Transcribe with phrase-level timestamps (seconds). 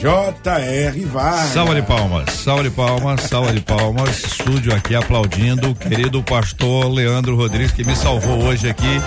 [0.00, 1.04] J.R.
[1.04, 1.50] Vargas.
[1.52, 4.24] Salva de palmas, salva de palmas, salva de palmas.
[4.24, 8.98] Estúdio aqui aplaudindo o querido pastor Leandro Rodrigues que me salvou hoje aqui,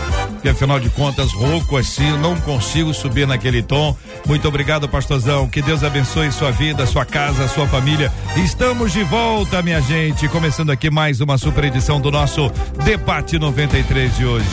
[0.43, 3.95] porque afinal de contas, rouco assim, não consigo subir naquele tom.
[4.27, 5.47] Muito obrigado, pastorzão.
[5.47, 8.11] Que Deus abençoe sua vida, sua casa, sua família.
[8.35, 12.52] Estamos de volta, minha gente, começando aqui mais uma super edição do nosso
[12.83, 14.45] Debate 93 de hoje.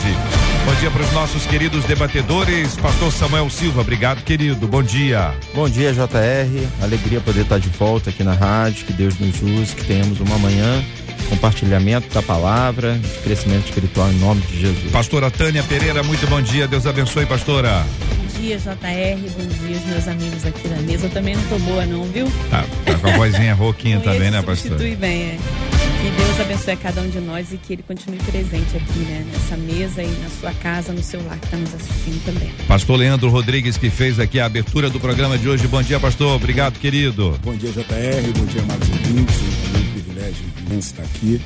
[0.65, 2.77] Bom dia para os nossos queridos debatedores.
[2.77, 4.69] Pastor Samuel Silva, obrigado, querido.
[4.69, 5.33] Bom dia.
[5.53, 6.67] Bom dia, JR.
[6.81, 8.85] Alegria poder estar de volta aqui na rádio.
[8.85, 10.81] Que Deus nos use, que tenhamos uma manhã
[11.31, 14.91] compartilhamento da palavra, de crescimento espiritual em nome de Jesus.
[14.91, 16.67] Pastora Tânia Pereira, muito bom dia.
[16.67, 17.85] Deus abençoe, pastora.
[18.17, 18.69] Bom dia, JR.
[19.37, 21.05] Bom dia, os meus amigos aqui da mesa.
[21.05, 22.29] Eu também não tô boa, não, viu?
[22.49, 24.55] Tá, tá com a vozinha rouquinha também, né, se pastora?
[24.55, 25.37] substituir bem, é.
[26.01, 29.25] Que Deus abençoe a cada um de nós e que Ele continue presente aqui, né?
[29.31, 32.51] Nessa mesa e na sua casa, no seu lar que está nos assistindo também.
[32.67, 35.67] Pastor Leandro Rodrigues que fez aqui a abertura do programa de hoje.
[35.67, 36.35] Bom dia, pastor.
[36.35, 37.39] Obrigado, querido.
[37.43, 38.37] Bom dia, JR.
[38.37, 39.80] Bom dia, amados ouvintes.
[40.21, 41.41] Privilégio imenso estar aqui.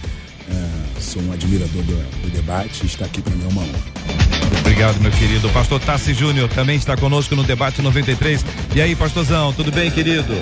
[0.49, 3.79] É, sou um admirador do, do debate e estar aqui para mim é uma honra.
[4.59, 5.49] Obrigado, meu querido.
[5.49, 8.45] Pastor Tassi Júnior também está conosco no debate 93.
[8.75, 10.33] E aí, pastorzão, tudo bem, querido?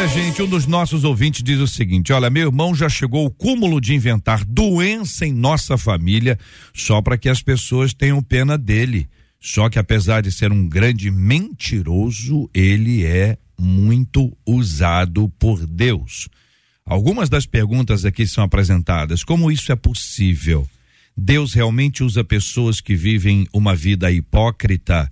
[0.00, 3.30] Olha, gente, um dos nossos ouvintes diz o seguinte: olha, meu irmão já chegou ao
[3.30, 6.38] cúmulo de inventar doença em nossa família
[6.72, 9.06] só para que as pessoas tenham pena dele.
[9.38, 16.30] Só que apesar de ser um grande mentiroso, ele é muito usado por Deus.
[16.86, 19.22] Algumas das perguntas aqui são apresentadas.
[19.22, 20.66] Como isso é possível?
[21.14, 25.06] Deus realmente usa pessoas que vivem uma vida hipócrita?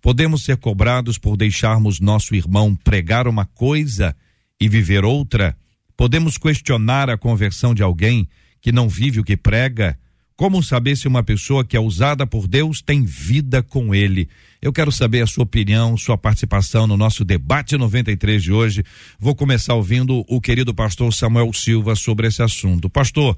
[0.00, 4.14] Podemos ser cobrados por deixarmos nosso irmão pregar uma coisa
[4.60, 5.56] e viver outra?
[5.96, 8.28] Podemos questionar a conversão de alguém
[8.60, 9.98] que não vive o que prega?
[10.36, 14.28] Como saber se uma pessoa que é usada por Deus tem vida com ele?
[14.62, 18.84] Eu quero saber a sua opinião, sua participação no nosso debate 93 de hoje.
[19.18, 22.88] Vou começar ouvindo o querido pastor Samuel Silva sobre esse assunto.
[22.88, 23.36] Pastor,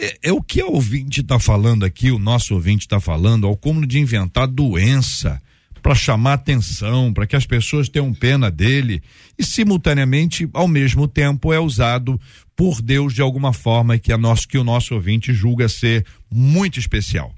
[0.00, 3.54] é, é o que o ouvinte está falando aqui, o nosso ouvinte está falando, ao
[3.54, 5.42] como de inventar doença
[5.80, 9.02] para chamar atenção, para que as pessoas tenham pena dele
[9.38, 12.20] e simultaneamente, ao mesmo tempo, é usado
[12.54, 16.78] por Deus de alguma forma que a nosso que o nosso ouvinte julga ser muito
[16.78, 17.34] especial.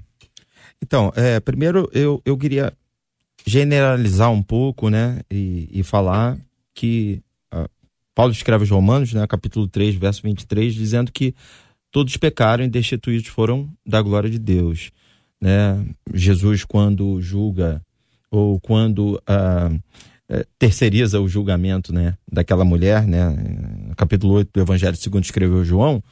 [0.81, 2.73] Então, é, primeiro eu, eu queria
[3.45, 6.37] generalizar um pouco, né, e, e falar
[6.73, 7.21] que
[7.53, 7.69] uh,
[8.15, 11.33] Paulo escreve aos Romanos, né, capítulo 3, verso 23, dizendo que
[11.91, 14.91] todos pecaram e destituídos foram da glória de Deus,
[15.39, 15.85] né?
[16.13, 17.81] Jesus quando julga
[18.33, 19.69] ou quando ah,
[20.27, 25.63] eh, terceiriza o julgamento né, daquela mulher, né, no capítulo 8 do Evangelho segundo escreveu
[25.63, 26.03] João,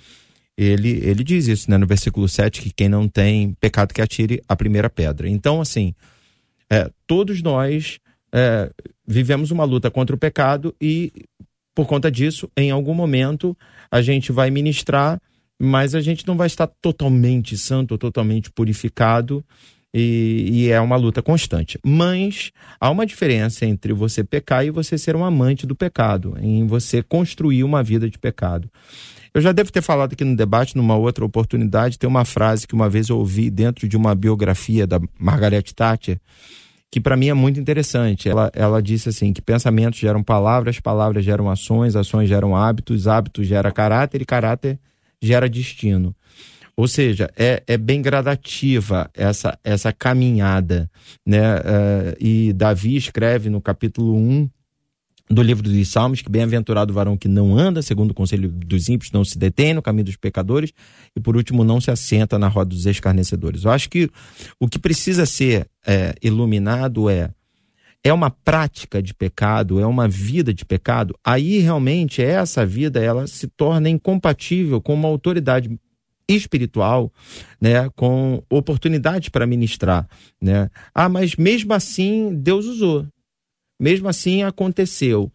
[0.55, 4.39] ele, ele diz isso né, no versículo 7, que quem não tem pecado que atire
[4.47, 5.27] a primeira pedra.
[5.27, 5.95] Então, assim,
[6.69, 7.97] é, todos nós
[8.31, 8.69] é,
[9.07, 11.11] vivemos uma luta contra o pecado e,
[11.73, 13.57] por conta disso, em algum momento,
[13.89, 15.19] a gente vai ministrar,
[15.59, 19.43] mas a gente não vai estar totalmente santo, totalmente purificado,
[19.93, 21.77] e, e, é uma luta constante.
[21.85, 26.65] Mas há uma diferença entre você pecar e você ser um amante do pecado, em
[26.65, 28.69] você construir uma vida de pecado.
[29.33, 32.73] Eu já devo ter falado aqui no debate, numa outra oportunidade, tem uma frase que
[32.73, 36.19] uma vez eu ouvi dentro de uma biografia da Margaret Thatcher,
[36.91, 38.27] que para mim é muito interessante.
[38.27, 43.47] Ela, ela disse assim: que pensamentos geram palavras, palavras geram ações, ações geram hábitos, hábitos
[43.47, 44.77] gera caráter e caráter
[45.21, 46.13] gera destino.
[46.75, 50.89] Ou seja, é, é bem gradativa essa, essa caminhada.
[51.25, 51.55] Né?
[51.55, 54.49] Uh, e Davi escreve no capítulo 1
[55.29, 58.89] do livro dos Salmos, que bem-aventurado o varão que não anda segundo o conselho dos
[58.89, 60.73] ímpios, não se detém no caminho dos pecadores
[61.15, 63.63] e, por último, não se assenta na roda dos escarnecedores.
[63.63, 64.09] Eu acho que
[64.59, 67.31] o que precisa ser é, iluminado é
[68.03, 73.27] é uma prática de pecado, é uma vida de pecado, aí realmente essa vida ela
[73.27, 75.69] se torna incompatível com uma autoridade
[76.27, 77.11] espiritual,
[77.59, 80.07] né, com oportunidade para ministrar,
[80.41, 80.69] né?
[80.93, 83.05] Ah, mas mesmo assim Deus usou.
[83.79, 85.31] Mesmo assim aconteceu.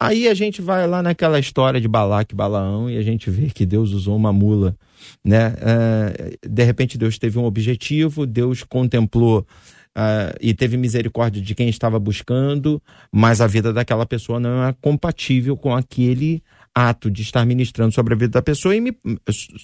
[0.00, 3.50] Aí a gente vai lá naquela história de Balaque e Balaão e a gente vê
[3.50, 4.76] que Deus usou uma mula,
[5.24, 5.48] né?
[5.48, 11.68] Uh, de repente Deus teve um objetivo, Deus contemplou uh, e teve misericórdia de quem
[11.68, 12.80] estava buscando,
[13.10, 16.44] mas a vida daquela pessoa não é compatível com aquele
[16.78, 18.96] ato de estar ministrando sobre a vida da pessoa e me,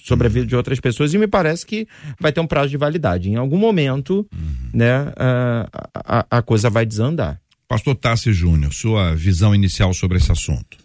[0.03, 1.87] sobre a vida de outras pessoas e me parece que
[2.19, 3.29] vai ter um prazo de validade.
[3.29, 4.69] Em algum momento, uhum.
[4.73, 7.41] né, a, a, a, coisa vai desandar.
[7.67, 10.77] Pastor Tassi Júnior, sua visão inicial sobre esse assunto.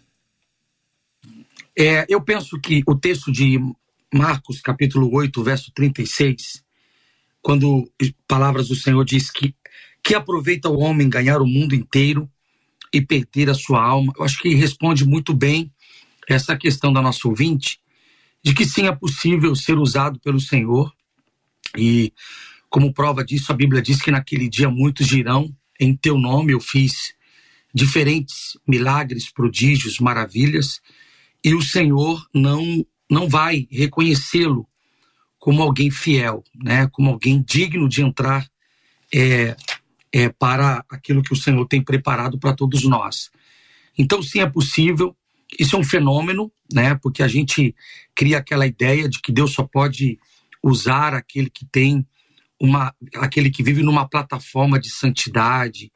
[1.77, 3.59] É, eu penso que o texto de
[4.13, 6.63] Marcos, capítulo 8, verso 36,
[7.41, 7.89] quando
[8.27, 9.55] palavras do Senhor diz que
[10.03, 12.27] que aproveita o homem ganhar o mundo inteiro
[12.93, 15.71] e perder a sua alma, eu acho que responde muito bem
[16.31, 17.79] essa questão da nossa ouvinte,
[18.43, 20.91] de que sim é possível ser usado pelo Senhor.
[21.77, 22.13] E
[22.69, 26.59] como prova disso, a Bíblia diz que naquele dia muitos dirão: Em teu nome eu
[26.59, 27.13] fiz
[27.73, 30.81] diferentes milagres, prodígios, maravilhas,
[31.43, 34.67] e o Senhor não, não vai reconhecê-lo
[35.39, 36.87] como alguém fiel, né?
[36.91, 38.47] como alguém digno de entrar
[39.13, 39.55] é,
[40.11, 43.31] é, para aquilo que o Senhor tem preparado para todos nós.
[43.97, 45.15] Então, sim, é possível,
[45.59, 46.95] isso é um fenômeno, né?
[46.95, 47.75] Porque a gente
[48.15, 50.19] cria aquela ideia de que Deus só pode
[50.63, 52.05] usar aquele que tem
[52.59, 55.91] uma, aquele que vive numa plataforma de santidade,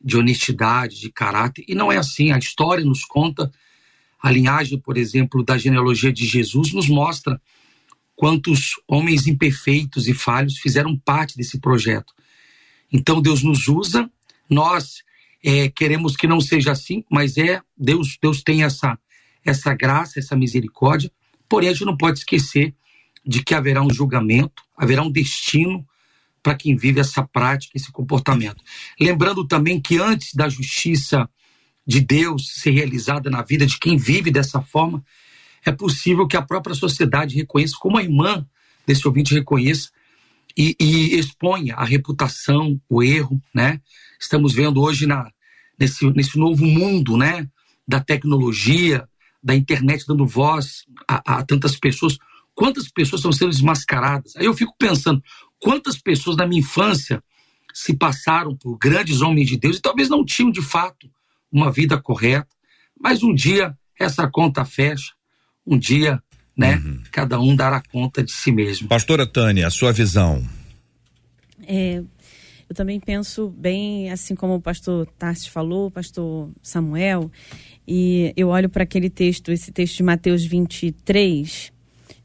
[0.00, 1.64] de honestidade, de caráter.
[1.68, 2.32] E não é assim.
[2.32, 3.50] A história nos conta,
[4.20, 7.40] a linhagem, por exemplo, da genealogia de Jesus nos mostra
[8.16, 12.12] quantos homens imperfeitos e falhos fizeram parte desse projeto.
[12.92, 14.10] Então Deus nos usa,
[14.50, 15.04] nós
[15.44, 18.18] é, queremos que não seja assim, mas é Deus.
[18.20, 18.98] Deus tem essa
[19.44, 21.10] essa graça, essa misericórdia.
[21.48, 22.74] Porém, a gente não pode esquecer
[23.24, 25.86] de que haverá um julgamento, haverá um destino
[26.42, 28.62] para quem vive essa prática, esse comportamento.
[29.00, 31.28] Lembrando também que antes da justiça
[31.86, 35.02] de Deus ser realizada na vida de quem vive dessa forma,
[35.64, 38.46] é possível que a própria sociedade reconheça, como a irmã
[38.86, 39.90] desse ouvinte reconheça,
[40.56, 43.80] e, e exponha a reputação, o erro, né?
[44.18, 45.30] Estamos vendo hoje na,
[45.78, 47.48] nesse, nesse novo mundo, né?
[47.86, 49.08] Da tecnologia,
[49.42, 52.18] da internet dando voz a, a tantas pessoas.
[52.54, 54.34] Quantas pessoas estão sendo desmascaradas?
[54.36, 55.22] Aí eu fico pensando,
[55.60, 57.22] quantas pessoas na minha infância
[57.72, 61.08] se passaram por grandes homens de Deus e talvez não tinham de fato
[61.50, 62.48] uma vida correta,
[63.00, 65.12] mas um dia essa conta fecha,
[65.66, 66.22] um dia
[66.58, 66.82] né?
[67.12, 68.88] Cada um dará conta de si mesmo.
[68.88, 70.44] Pastora Tânia, a sua visão.
[71.64, 72.02] É,
[72.68, 77.30] eu também penso bem, assim como o pastor Tarsis falou, o pastor Samuel,
[77.86, 81.72] e eu olho para aquele texto, esse texto de Mateus 23,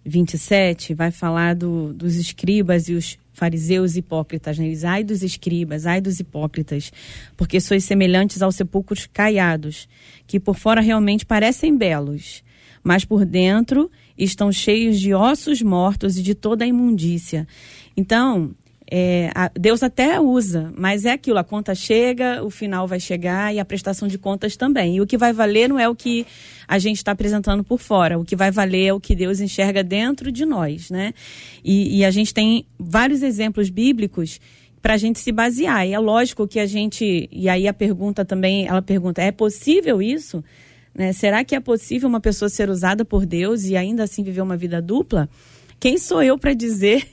[0.05, 4.65] 27, vai falar do, dos escribas e os fariseus hipócritas, né?
[4.65, 6.91] Eles, ai dos escribas, ai dos hipócritas,
[7.37, 9.87] porque sois semelhantes aos sepulcros caiados,
[10.27, 12.43] que por fora realmente parecem belos,
[12.83, 17.47] mas por dentro estão cheios de ossos mortos e de toda a imundícia.
[17.95, 18.53] Então,
[18.89, 23.53] é, a- Deus até usa, mas é aquilo, a conta chega, o final vai chegar
[23.53, 24.97] e a prestação de contas também.
[24.97, 26.25] E o que vai valer não é o que
[26.67, 29.83] a gente está apresentando por fora, o que vai valer é o que Deus enxerga
[29.83, 31.13] dentro de nós, né?
[31.63, 34.39] E, e a gente tem vários exemplos bíblicos
[34.81, 35.87] para a gente se basear.
[35.87, 37.29] E é lógico que a gente.
[37.31, 40.43] E aí a pergunta também, ela pergunta: é possível isso?
[40.93, 41.13] Né?
[41.13, 44.57] Será que é possível uma pessoa ser usada por Deus e ainda assim viver uma
[44.57, 45.29] vida dupla?
[45.79, 47.07] Quem sou eu para dizer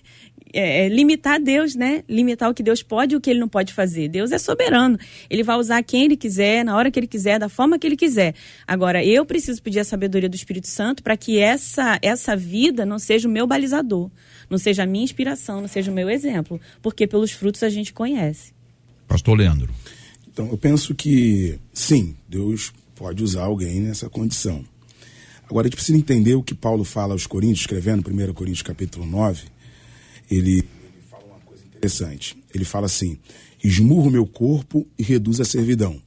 [0.52, 2.02] é, é, limitar Deus, né?
[2.08, 4.08] Limitar o que Deus pode e o que ele não pode fazer.
[4.08, 4.98] Deus é soberano.
[5.28, 7.96] Ele vai usar quem ele quiser, na hora que ele quiser, da forma que ele
[7.96, 8.34] quiser.
[8.66, 12.98] Agora, eu preciso pedir a sabedoria do Espírito Santo para que essa, essa vida não
[12.98, 14.10] seja o meu balizador,
[14.48, 16.60] não seja a minha inspiração, não seja o meu exemplo.
[16.82, 18.52] Porque pelos frutos a gente conhece.
[19.06, 19.72] Pastor Leandro.
[20.32, 24.64] Então, eu penso que, sim, Deus pode usar alguém nessa condição.
[25.48, 29.04] Agora, a gente precisa entender o que Paulo fala aos Coríntios, escrevendo 1 Coríntios capítulo
[29.04, 29.42] 9.
[30.30, 30.64] Ele,
[31.10, 32.36] fala uma coisa interessante.
[32.54, 33.18] Ele fala assim:
[33.62, 36.00] esmurro meu corpo e reduzo a servidão,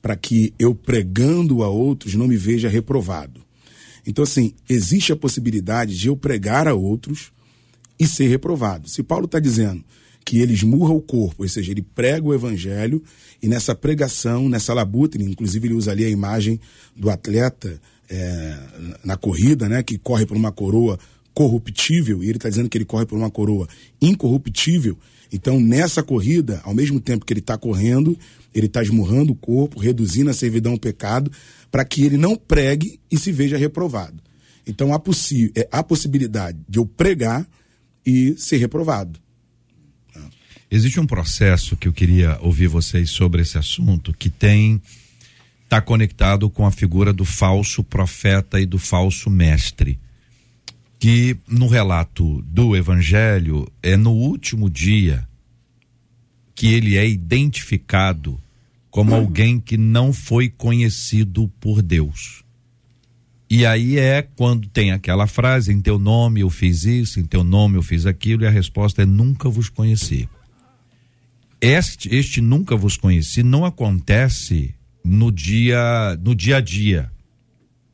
[0.00, 3.40] para que eu pregando a outros não me veja reprovado.
[4.06, 7.32] Então, assim, existe a possibilidade de eu pregar a outros
[7.98, 8.88] e ser reprovado.
[8.88, 9.84] Se Paulo está dizendo
[10.24, 13.02] que ele esmurra o corpo, ou seja, ele prega o evangelho
[13.42, 16.60] e nessa pregação, nessa labuta, inclusive ele usa ali a imagem
[16.96, 18.58] do atleta é,
[19.04, 20.98] na corrida, né, que corre por uma coroa
[21.34, 23.68] corruptível, e ele está dizendo que ele corre por uma coroa
[24.00, 24.98] incorruptível.
[25.32, 28.18] Então, nessa corrida, ao mesmo tempo que ele está correndo,
[28.54, 31.32] ele está esmurrando o corpo, reduzindo a servidão ao pecado,
[31.70, 34.22] para que ele não pregue e se veja reprovado.
[34.66, 37.48] Então, há, possi é, há possibilidade de eu pregar
[38.04, 39.18] e ser reprovado.
[40.70, 44.80] Existe um processo que eu queria ouvir vocês sobre esse assunto que tem
[45.64, 49.98] está conectado com a figura do falso profeta e do falso mestre.
[51.02, 55.28] Que no relato do evangelho é no último dia
[56.54, 58.40] que ele é identificado
[58.88, 62.44] como alguém que não foi conhecido por Deus.
[63.50, 67.42] E aí é quando tem aquela frase: em teu nome eu fiz isso, em teu
[67.42, 70.28] nome eu fiz aquilo, e a resposta é: nunca vos conheci.
[71.60, 74.72] Este, este nunca vos conheci não acontece
[75.04, 77.10] no dia, no dia a dia.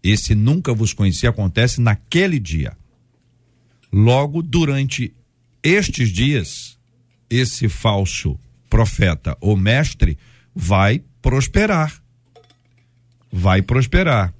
[0.03, 2.77] Esse nunca vos conheci acontece naquele dia.
[3.93, 5.15] Logo, durante
[5.63, 6.79] estes dias,
[7.31, 10.19] esse falso profeta ou mestre
[10.55, 12.03] vai prosperar.
[13.31, 14.35] Vai prosperar.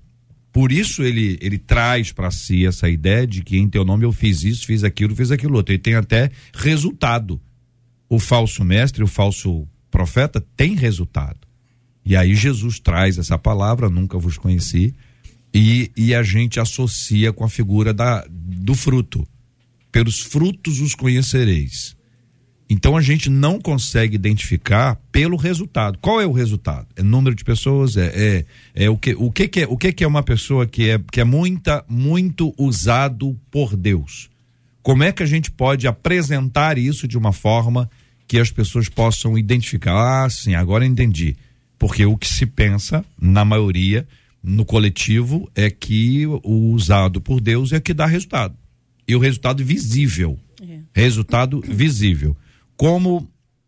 [0.53, 4.13] Por isso ele, ele traz para si essa ideia de que em teu nome eu
[4.13, 5.73] fiz isso, fiz aquilo, fiz aquilo outro.
[5.73, 7.41] Ele tem até resultado.
[8.09, 11.47] O falso mestre, o falso profeta tem resultado.
[12.05, 14.95] E aí Jesus traz essa palavra, nunca vos conheci,
[15.53, 19.29] e, e a gente associa com a figura da, do fruto.
[19.91, 21.97] Pelos frutos os conhecereis.
[22.71, 25.99] Então a gente não consegue identificar pelo resultado.
[26.01, 26.87] Qual é o resultado?
[26.97, 27.97] É número de pessoas?
[27.97, 30.67] É, é, é o que o que, que é o que, que é uma pessoa
[30.67, 34.29] que é que é muita muito usado por Deus?
[34.83, 37.91] Como é que a gente pode apresentar isso de uma forma
[38.27, 40.25] que as pessoas possam identificar?
[40.25, 41.37] Ah, sim, agora entendi.
[41.79, 44.07] Porque o que se pensa, na maioria,
[44.43, 48.55] no coletivo, é que o usado por Deus é que dá resultado.
[49.09, 50.39] E o resultado visível.
[50.93, 52.37] Resultado visível.
[52.77, 53.27] Como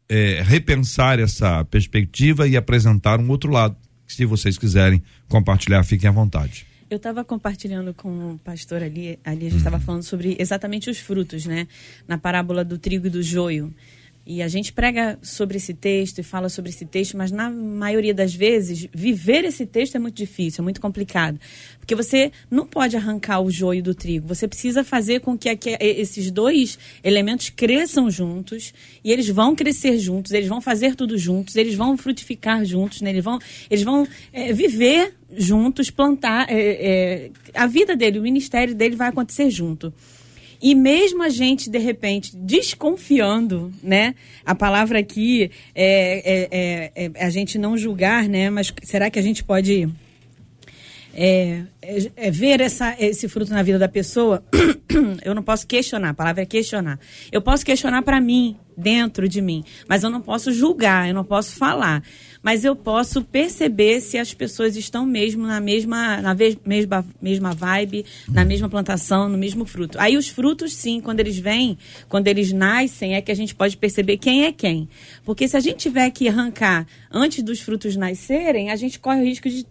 [0.09, 3.77] é, repensar essa perspectiva e apresentar um outro lado?
[4.07, 6.67] Se vocês quiserem compartilhar, fiquem à vontade.
[6.91, 10.99] Eu estava compartilhando com o pastor ali, ali a gente estava falando sobre exatamente os
[10.99, 11.69] frutos, né?
[12.09, 13.73] Na parábola do trigo e do joio.
[14.33, 18.15] E a gente prega sobre esse texto e fala sobre esse texto, mas na maioria
[18.15, 21.37] das vezes, viver esse texto é muito difícil, é muito complicado.
[21.81, 24.29] Porque você não pode arrancar o joio do trigo.
[24.29, 25.49] Você precisa fazer com que
[25.81, 28.73] esses dois elementos cresçam juntos
[29.03, 33.11] e eles vão crescer juntos, eles vão fazer tudo juntos, eles vão frutificar juntos, né?
[33.11, 33.37] eles vão,
[33.69, 36.47] eles vão é, viver juntos, plantar.
[36.49, 39.93] é, é, a vida dele, o ministério dele vai acontecer junto.
[40.63, 44.15] E mesmo a gente, de repente, desconfiando, né?
[44.45, 48.51] A palavra aqui é, é, é- é a gente não julgar, né?
[48.51, 49.89] Mas será que a gente pode
[51.15, 54.45] é, é- é ver essa, esse fruto na vida da pessoa,
[55.25, 56.99] eu não posso questionar, a palavra é questionar.
[57.33, 61.25] Eu posso questionar para mim, dentro de mim, mas eu não posso julgar, eu não
[61.25, 62.03] posso falar.
[62.43, 68.05] Mas eu posso perceber se as pessoas estão mesmo na mesma, na mesma, mesma vibe,
[68.29, 69.99] na mesma plantação, no mesmo fruto.
[70.01, 71.77] Aí os frutos, sim, quando eles vêm,
[72.09, 74.89] quando eles nascem, é que a gente pode perceber quem é quem.
[75.25, 79.25] Porque se a gente tiver que arrancar antes dos frutos nascerem, a gente corre o
[79.25, 79.67] risco de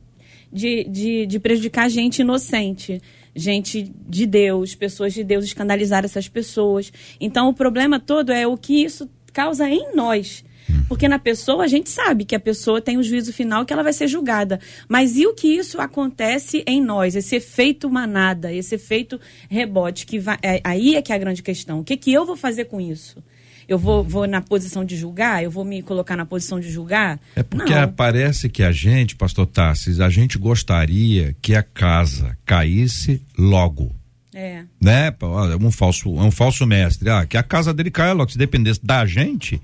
[0.52, 3.02] de, de, de prejudicar gente inocente,
[3.36, 6.92] gente de Deus, pessoas de Deus, escandalizar essas pessoas.
[7.20, 10.44] Então, o problema todo é o que isso causa em nós.
[10.88, 13.84] Porque na pessoa a gente sabe que a pessoa tem o juízo final que ela
[13.84, 14.60] vai ser julgada.
[14.88, 17.16] Mas e o que isso acontece em nós?
[17.16, 21.44] Esse efeito manada, esse efeito rebote, que vai, é- aí é que é a grande
[21.44, 21.80] questão.
[21.80, 23.22] O que, que eu vou fazer com isso?
[23.68, 25.44] Eu vou, vou na posição de julgar?
[25.44, 27.20] Eu vou me colocar na posição de julgar?
[27.36, 27.88] É porque Não.
[27.94, 33.96] parece que a gente, pastor Tarsis, a gente gostaria que a casa caísse logo.
[34.34, 34.64] É.
[34.80, 35.08] Né?
[35.08, 37.10] É Um falso, é um falso mestre.
[37.10, 39.60] Ah, que a casa dele caia logo, se dependesse da gente,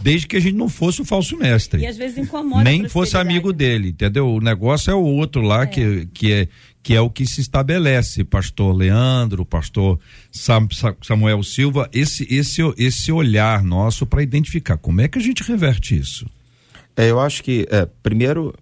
[0.00, 1.82] desde que a gente não fosse o falso mestre.
[1.82, 2.62] E às vezes incomoda.
[2.62, 4.28] Nem fosse amigo dele, entendeu?
[4.28, 6.48] O negócio é o outro lá que, que, é,
[6.80, 8.22] que é o que se estabelece.
[8.22, 9.98] Pastor Leandro, pastor
[10.30, 15.22] Sam- Sa- Samuel Silva, esse, esse, esse olhar nosso para identificar como é que a
[15.22, 16.24] gente reverte isso.
[16.96, 18.54] É, eu acho que, é, primeiro,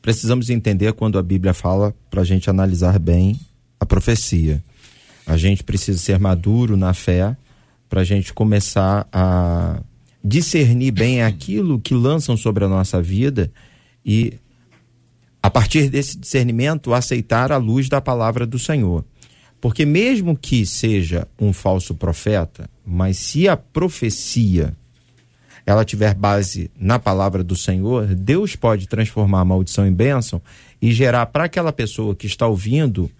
[0.00, 3.38] precisamos entender quando a Bíblia fala para a gente analisar bem
[3.80, 4.62] a profecia.
[5.26, 7.34] A gente precisa ser maduro na fé
[7.88, 9.80] para a gente começar a
[10.22, 13.50] discernir bem aquilo que lançam sobre a nossa vida
[14.04, 14.34] e,
[15.42, 19.04] a partir desse discernimento, aceitar a luz da palavra do Senhor.
[19.60, 24.74] Porque, mesmo que seja um falso profeta, mas se a profecia
[25.66, 30.40] ela tiver base na palavra do Senhor, Deus pode transformar a maldição em bênção
[30.80, 33.10] e gerar para aquela pessoa que está ouvindo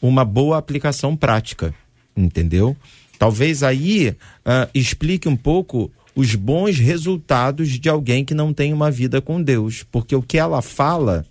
[0.00, 1.74] uma boa aplicação prática,
[2.16, 2.76] entendeu?
[3.18, 8.90] Talvez aí ah, explique um pouco os bons resultados de alguém que não tem uma
[8.90, 11.24] vida com Deus, porque o que ela fala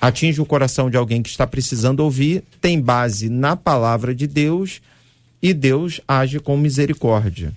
[0.00, 4.80] atinge o coração de alguém que está precisando ouvir, tem base na palavra de Deus
[5.42, 7.52] e Deus age com misericórdia,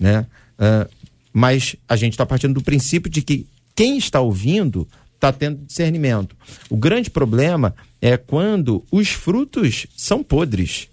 [0.00, 0.26] né?
[0.58, 0.88] Ah,
[1.32, 4.86] mas a gente está partindo do princípio de que quem está ouvindo
[5.24, 6.36] está tendo discernimento.
[6.68, 10.88] O grande problema é quando os frutos são podres,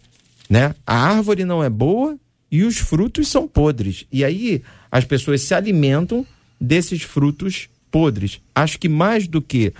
[0.49, 0.73] né?
[0.85, 2.17] A árvore não é boa
[2.49, 4.05] e os frutos são podres.
[4.11, 6.25] E aí as pessoas se alimentam
[6.59, 8.39] desses frutos podres.
[8.55, 9.73] Acho que mais do que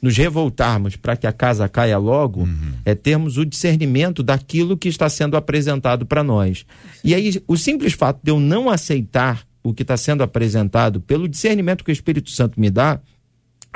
[0.00, 2.48] nos revoltarmos para que a casa caia logo,
[2.84, 6.66] é termos o discernimento daquilo que está sendo apresentado para nós.
[7.04, 11.28] E aí, o simples fato de eu não aceitar o que está sendo apresentado pelo
[11.28, 13.00] discernimento que o Espírito Santo me dá,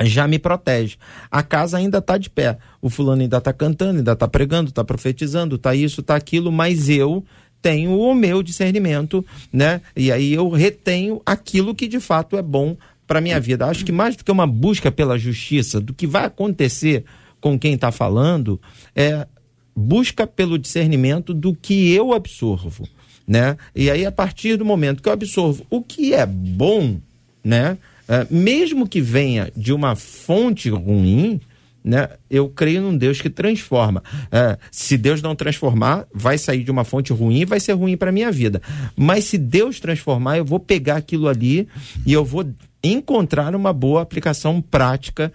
[0.02, 0.96] já me protege.
[1.30, 2.58] A casa ainda está de pé.
[2.82, 6.88] O fulano ainda está cantando, ainda está pregando, está profetizando, está isso, está aquilo, mas
[6.88, 7.24] eu
[7.62, 9.80] tenho o meu discernimento, né?
[9.96, 13.66] E aí eu retenho aquilo que de fato é bom para minha vida.
[13.66, 17.04] Acho que mais do que uma busca pela justiça, do que vai acontecer
[17.40, 18.60] com quem está falando,
[18.94, 19.26] é
[19.74, 22.88] busca pelo discernimento do que eu absorvo,
[23.26, 23.56] né?
[23.74, 26.98] E aí a partir do momento que eu absorvo o que é bom,
[27.44, 27.76] né?
[28.08, 31.40] É, mesmo que venha de uma fonte ruim,
[31.82, 32.08] né?
[32.28, 34.02] Eu creio num Deus que transforma.
[34.30, 37.96] É, se Deus não transformar, vai sair de uma fonte ruim e vai ser ruim
[37.96, 38.60] para minha vida.
[38.96, 41.68] Mas se Deus transformar, eu vou pegar aquilo ali
[42.04, 42.44] e eu vou
[42.82, 45.32] encontrar uma boa aplicação prática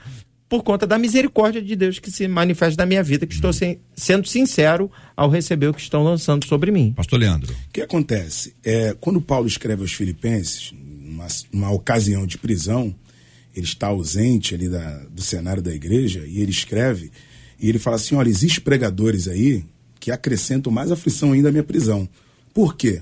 [0.48, 3.80] por conta da misericórdia de Deus que se manifesta na minha vida, que estou sem-
[3.96, 6.92] sendo sincero ao receber o que estão lançando sobre mim.
[6.94, 7.54] Pastor Leandro.
[7.54, 8.54] O que acontece?
[8.62, 10.74] É, quando Paulo escreve aos Filipenses,
[11.22, 12.94] numa, numa ocasião de prisão,
[13.56, 17.12] ele está ausente ali da- do cenário da igreja, e ele escreve,
[17.60, 19.64] e ele fala assim: olha, existem pregadores aí
[20.00, 22.08] que acrescentam mais aflição ainda à minha prisão.
[22.54, 23.02] Por quê?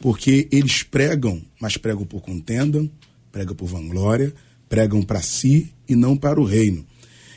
[0.00, 2.88] Porque eles pregam, mas pregam por contenda,
[3.32, 4.32] pregam por vanglória,
[4.68, 6.84] pregam para si e não para o reino.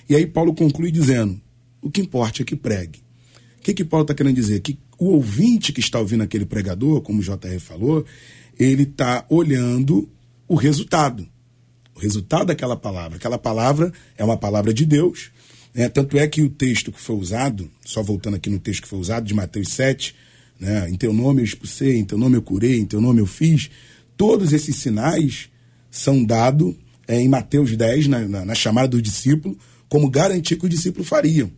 [0.10, 1.40] E aí Paulo conclui dizendo:
[1.82, 3.00] o que importa é que pregue.
[3.60, 4.62] O que, que Paulo está querendo dizer?
[4.62, 8.06] Que o ouvinte que está ouvindo aquele pregador, como o JR falou,
[8.58, 10.10] ele está olhando
[10.48, 11.28] o resultado.
[11.96, 13.18] O resultado daquela palavra.
[13.18, 15.32] Aquela palavra é uma palavra de Deus.
[15.74, 15.90] né?
[15.90, 19.00] Tanto é que o texto que foi usado, só voltando aqui no texto que foi
[19.00, 20.16] usado, de Mateus 7,
[20.60, 20.90] né?
[20.90, 23.70] em teu nome eu expulsei, em teu nome eu curei, em teu nome eu fiz,
[24.16, 25.50] todos esses sinais
[25.90, 26.76] são dados
[27.08, 29.58] é, em Mateus 10, na, na, na chamada do discípulo,
[29.90, 31.50] como garantia que o discípulo faria.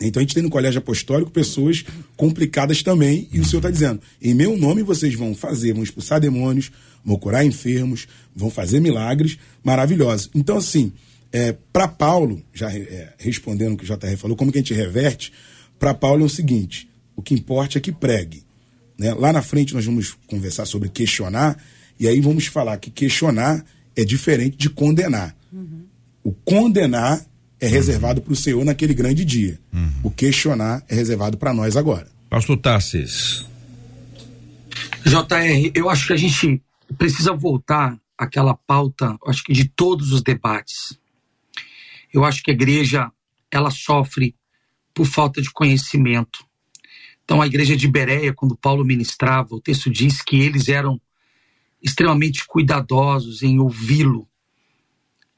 [0.00, 1.84] Então a gente tem no colégio apostólico pessoas
[2.16, 6.20] complicadas também, e o Senhor está dizendo: em meu nome vocês vão fazer, vão expulsar
[6.20, 6.70] demônios,
[7.04, 10.30] vão curar enfermos, vão fazer milagres maravilhosos.
[10.34, 10.92] Então, assim,
[11.30, 14.72] É, para Paulo, já é, respondendo o que o JR falou, como que a gente
[14.72, 15.30] reverte?
[15.78, 18.42] Para Paulo é o seguinte: o que importa é que pregue.
[18.96, 19.12] Né?
[19.12, 21.62] Lá na frente nós vamos conversar sobre questionar,
[22.00, 23.62] e aí vamos falar que questionar
[23.94, 25.36] é diferente de condenar.
[26.24, 27.22] O condenar
[27.60, 29.58] é reservado para o Senhor naquele grande dia.
[30.02, 32.06] O questionar é reservado para nós agora.
[32.30, 33.46] Pastor Tassis.
[35.04, 36.62] JR, eu acho que a gente
[36.96, 40.98] precisa voltar àquela pauta, acho que de todos os debates.
[42.12, 43.10] Eu acho que a igreja,
[43.50, 44.34] ela sofre
[44.92, 46.44] por falta de conhecimento.
[47.24, 51.00] Então, a igreja de Bereia, quando Paulo ministrava, o texto diz que eles eram
[51.82, 54.27] extremamente cuidadosos em ouvi-lo,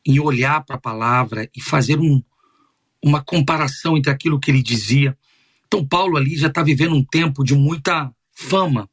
[0.05, 2.23] em olhar para a palavra e fazer um,
[3.03, 5.17] uma comparação entre aquilo que ele dizia.
[5.67, 8.89] Então, Paulo ali já está vivendo um tempo de muita fama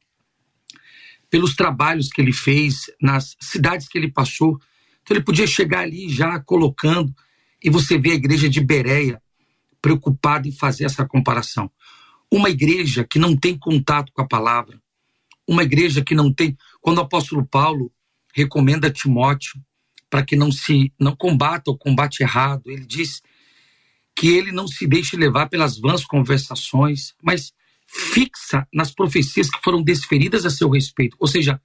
[1.30, 4.60] pelos trabalhos que ele fez nas cidades que ele passou.
[5.02, 7.14] Então, ele podia chegar ali já colocando,
[7.62, 9.20] e você vê a igreja de Bereia
[9.82, 11.70] preocupada em fazer essa comparação.
[12.30, 14.80] Uma igreja que não tem contato com a palavra,
[15.46, 16.56] uma igreja que não tem.
[16.80, 17.90] Quando o apóstolo Paulo
[18.34, 19.60] recomenda a Timóteo
[20.10, 23.22] para que não se não combata o combate errado, ele diz
[24.16, 27.52] que ele não se deixe levar pelas vãs conversações, mas
[27.86, 31.16] fixa nas profecias que foram desferidas a seu respeito.
[31.20, 31.60] Ou seja,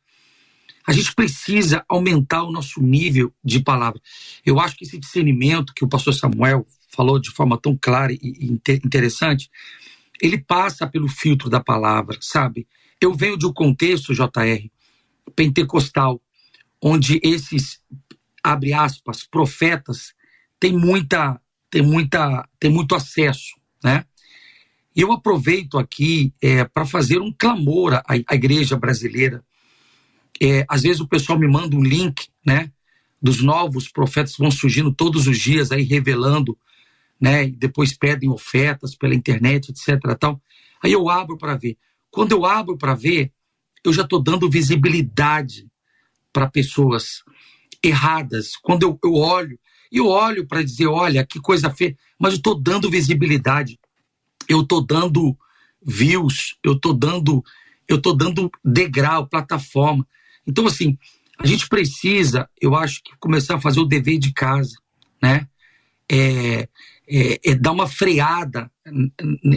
[0.86, 4.02] a gente precisa aumentar o nosso nível de palavra.
[4.46, 8.60] Eu acho que esse discernimento que o pastor Samuel falou de forma tão clara e
[8.84, 9.50] interessante,
[10.22, 12.68] ele passa pelo filtro da palavra, sabe?
[13.02, 14.70] Eu venho de um contexto, JR,
[15.36, 16.22] pentecostal,
[16.82, 17.82] onde esses,
[18.44, 20.14] abre aspas, profetas
[20.60, 24.06] têm muita, tem muita, tem muito acesso, né?
[24.96, 29.44] E eu aproveito aqui é, para fazer um clamor à, à igreja brasileira.
[30.42, 32.72] É, às vezes o pessoal me manda um link, né?
[33.22, 36.58] Dos novos profetas que vão surgindo todos os dias aí revelando,
[37.20, 37.46] né?
[37.46, 40.00] E depois pedem ofertas pela internet, etc.
[40.20, 40.40] Tal.
[40.84, 41.78] Aí eu abro para ver.
[42.12, 43.32] Quando eu abro para ver,
[43.84, 45.68] eu já estou dando visibilidade
[46.32, 47.24] para pessoas
[47.84, 48.56] erradas.
[48.62, 49.60] Quando eu, eu olho,
[49.92, 53.78] eu olho para dizer, olha, que coisa feia, mas eu estou dando visibilidade
[54.48, 55.38] eu estou dando
[55.86, 57.44] views, eu estou dando,
[57.88, 60.08] eu tô dando degrau, plataforma.
[60.48, 60.98] Então, assim,
[61.38, 64.78] a gente precisa, eu acho que começar a fazer o dever de casa,
[65.22, 65.48] né?
[66.10, 66.68] É,
[67.08, 68.70] é, é dar uma freada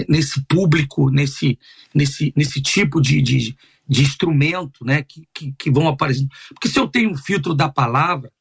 [0.09, 1.59] nesse público, nesse,
[1.95, 3.57] nesse, nesse tipo de, de,
[3.89, 5.03] de instrumento, né?
[5.03, 6.29] Que, que, que vão aparecendo.
[6.51, 8.33] Porque se eu tenho um filtro da palavra,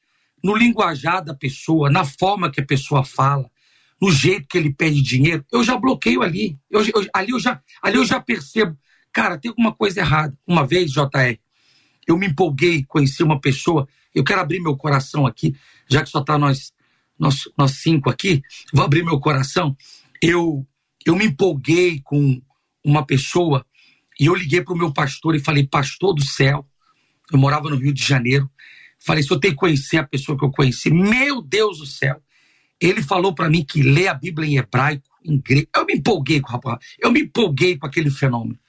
[0.43, 3.49] no linguajar da pessoa, na forma que a pessoa fala,
[4.01, 6.57] no jeito que ele pede dinheiro, eu já bloqueio ali.
[6.69, 8.77] Eu, eu, ali, eu já, ali eu já percebo.
[9.11, 10.37] Cara, tem alguma coisa errada.
[10.45, 11.39] Uma vez, JR,
[12.05, 13.87] eu me empolguei, conheci uma pessoa.
[14.13, 15.55] Eu quero abrir meu coração aqui,
[15.89, 16.73] já que só está nós,
[17.17, 18.41] nós, nós cinco aqui,
[18.73, 19.75] vou abrir meu coração.
[20.21, 20.65] Eu,
[21.05, 22.41] eu me empolguei com
[22.83, 23.65] uma pessoa
[24.19, 26.65] e eu liguei para o meu pastor e falei, pastor do céu,
[27.31, 28.49] eu morava no Rio de Janeiro.
[28.99, 32.21] Falei, se eu tenho que conhecer a pessoa que eu conheci, meu Deus do céu,
[32.79, 35.67] ele falou para mim que lê a Bíblia em hebraico, em grego.
[35.75, 38.59] Eu me empolguei com o rapaz, eu me empolguei com aquele fenômeno.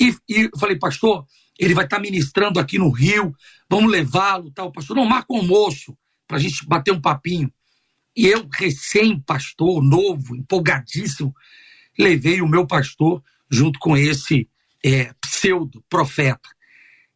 [0.00, 1.26] E, e falei, pastor,
[1.58, 3.34] ele vai estar tá ministrando aqui no Rio,
[3.68, 4.72] vamos levá-lo, tal.
[4.72, 7.52] Pastor, não, marca um almoço para a gente bater um papinho.
[8.16, 11.34] E eu, recém-pastor, novo, empolgadíssimo,
[11.98, 14.48] levei o meu pastor junto com esse
[14.84, 16.48] é, pseudo-profeta.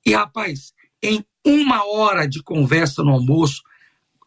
[0.04, 0.72] E, rapaz,
[1.02, 3.62] em uma hora de conversa no almoço,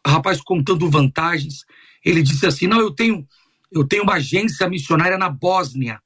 [0.06, 1.64] rapaz contando vantagens,
[2.04, 3.26] ele disse assim: "Não, eu tenho
[3.70, 6.00] eu tenho uma agência missionária na Bósnia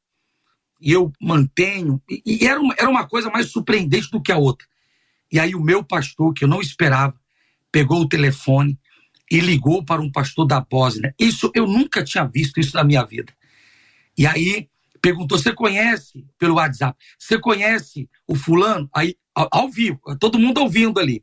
[0.80, 2.02] e eu mantenho".
[2.08, 4.66] E, e era uma, era uma coisa mais surpreendente do que a outra.
[5.30, 7.14] E aí o meu pastor, que eu não esperava,
[7.70, 8.78] pegou o telefone
[9.30, 11.14] e ligou para um pastor da Bósnia.
[11.18, 13.32] Isso eu nunca tinha visto isso na minha vida.
[14.16, 14.68] E aí
[15.02, 16.96] perguntou: "Você conhece pelo WhatsApp?
[17.18, 21.22] Você conhece o fulano?" Aí ao, ao vivo, todo mundo ouvindo ali.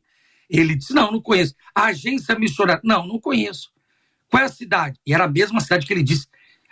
[0.50, 1.54] Ele disse: Não, não conheço.
[1.76, 3.72] A agência missionária: Não, não conheço.
[4.28, 5.00] Qual é a cidade?
[5.06, 6.28] E era a mesma cidade que ele disse.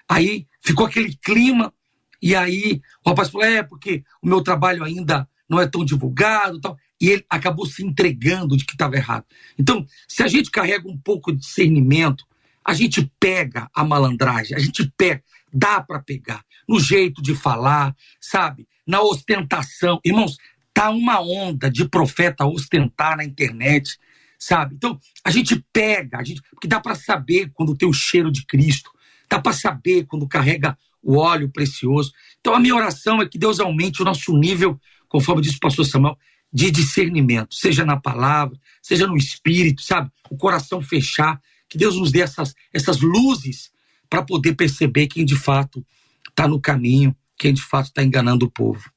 [0.10, 1.74] Aí ficou aquele clima,
[2.22, 6.60] e aí o rapaz falou: É, porque o meu trabalho ainda não é tão divulgado
[6.60, 6.76] tal.
[7.00, 9.26] E ele acabou se entregando de que estava errado.
[9.58, 12.26] Então, se a gente carrega um pouco de discernimento,
[12.66, 17.96] a gente pega a malandragem, a gente pega, dá para pegar, no jeito de falar,
[18.20, 18.68] sabe?
[18.86, 20.00] Na ostentação.
[20.04, 20.38] Irmãos,
[20.78, 23.98] Tá uma onda de profeta ostentar na internet,
[24.38, 24.76] sabe?
[24.76, 28.46] Então, a gente pega, a gente, porque dá para saber quando tem o cheiro de
[28.46, 28.92] Cristo,
[29.28, 32.12] dá para saber quando carrega o óleo precioso.
[32.40, 34.80] Então, a minha oração é que Deus aumente o nosso nível,
[35.10, 36.16] conforme disse o pastor Samuel,
[36.54, 40.12] de discernimento, seja na palavra, seja no espírito, sabe?
[40.30, 43.72] O coração fechar Que Deus nos dê essas, essas luzes
[44.10, 45.86] para poder perceber quem de fato
[46.30, 48.92] está no caminho, quem de fato está enganando o povo.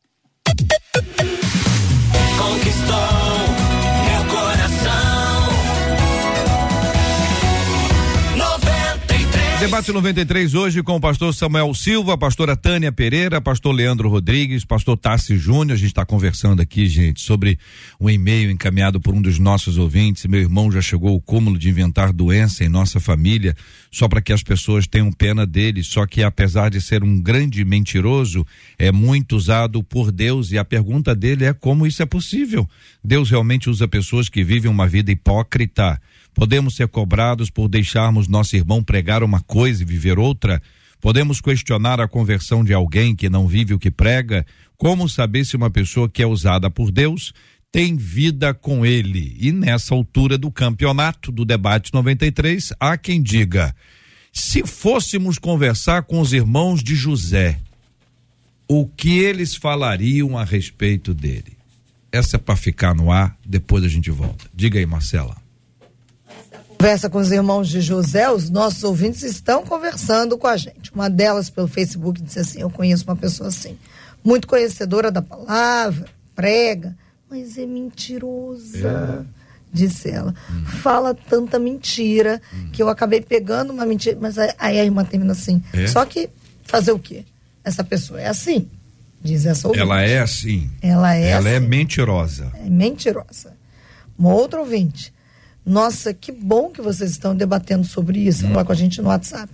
[9.61, 14.97] Debate 93 hoje com o pastor Samuel Silva, pastora Tânia Pereira, pastor Leandro Rodrigues, pastor
[14.97, 15.75] Tassi Júnior.
[15.75, 17.59] A gente está conversando aqui, gente, sobre
[18.01, 20.25] um e-mail encaminhado por um dos nossos ouvintes.
[20.25, 23.55] Meu irmão já chegou ao cúmulo de inventar doença em nossa família
[23.93, 25.85] só para que as pessoas tenham pena dele.
[25.85, 28.47] Só que, apesar de ser um grande mentiroso,
[28.79, 30.53] é muito usado por Deus.
[30.53, 32.67] E a pergunta dele é como isso é possível.
[33.05, 36.01] Deus realmente usa pessoas que vivem uma vida hipócrita.
[36.35, 40.63] Podemos ser cobrados por deixarmos nosso irmão pregar uma coisa e viver outra?
[41.01, 44.47] Podemos questionar a conversão de alguém que não vive o que prega?
[44.77, 47.33] Como saber se uma pessoa que é usada por Deus
[47.73, 49.37] tem vida com ele?
[49.41, 53.75] E nessa altura do campeonato do debate 93, há quem diga:
[54.33, 57.59] se fôssemos conversar com os irmãos de José,
[58.69, 61.59] o que eles falariam a respeito dele?
[62.13, 64.47] Essa é para ficar no ar, depois a gente volta.
[64.55, 65.40] Diga aí, Marcela.
[66.81, 70.91] Conversa com os irmãos de José, os nossos ouvintes estão conversando com a gente.
[70.95, 73.77] Uma delas pelo Facebook disse assim: Eu conheço uma pessoa assim,
[74.25, 76.97] muito conhecedora da palavra, prega,
[77.29, 79.27] mas é mentirosa.
[79.71, 80.35] Disse ela.
[80.81, 82.41] Fala tanta mentira
[82.73, 84.17] que eu acabei pegando uma mentira.
[84.19, 85.63] Mas aí a irmã termina assim.
[85.75, 85.87] É?
[85.87, 86.31] Só que
[86.63, 87.27] fazer o quê?
[87.63, 88.67] Essa pessoa é assim,
[89.23, 89.83] diz essa ouvinte.
[89.83, 90.71] Ela é assim.
[90.81, 91.67] Ela é Ela é assim.
[91.67, 92.51] mentirosa.
[92.55, 93.53] É mentirosa.
[94.19, 95.13] Uma outra ouvinte.
[95.71, 99.53] Nossa, que bom que vocês estão debatendo sobre isso, falar com a gente no WhatsApp.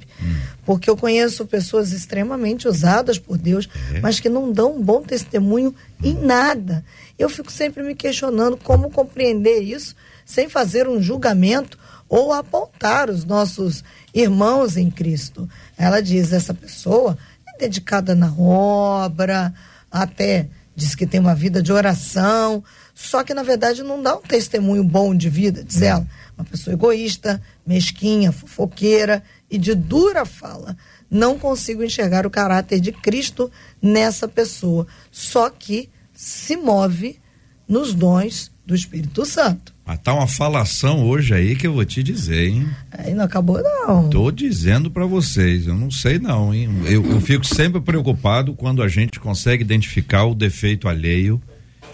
[0.64, 3.68] Porque eu conheço pessoas extremamente usadas por Deus,
[4.00, 6.82] mas que não dão um bom testemunho em nada.
[7.18, 13.22] Eu fico sempre me questionando como compreender isso sem fazer um julgamento ou apontar os
[13.26, 15.46] nossos irmãos em Cristo.
[15.76, 19.52] Ela diz: essa pessoa é dedicada na obra,
[19.92, 22.64] até diz que tem uma vida de oração,
[22.96, 26.08] só que na verdade não dá um testemunho bom de vida, diz ela.
[26.34, 30.74] Uma pessoa egoísta, mesquinha, fofoqueira e de dura fala.
[31.10, 37.20] Não consigo enxergar o caráter de Cristo nessa pessoa, só que se move
[37.68, 39.74] nos dons do Espírito Santo.
[39.84, 42.66] Mas tá uma falação hoje aí que eu vou te dizer, hein?
[42.90, 44.08] Aí não acabou, não.
[44.08, 46.70] Tô dizendo pra vocês, eu não sei não, hein?
[46.86, 51.40] Eu, eu fico sempre preocupado quando a gente consegue identificar o defeito alheio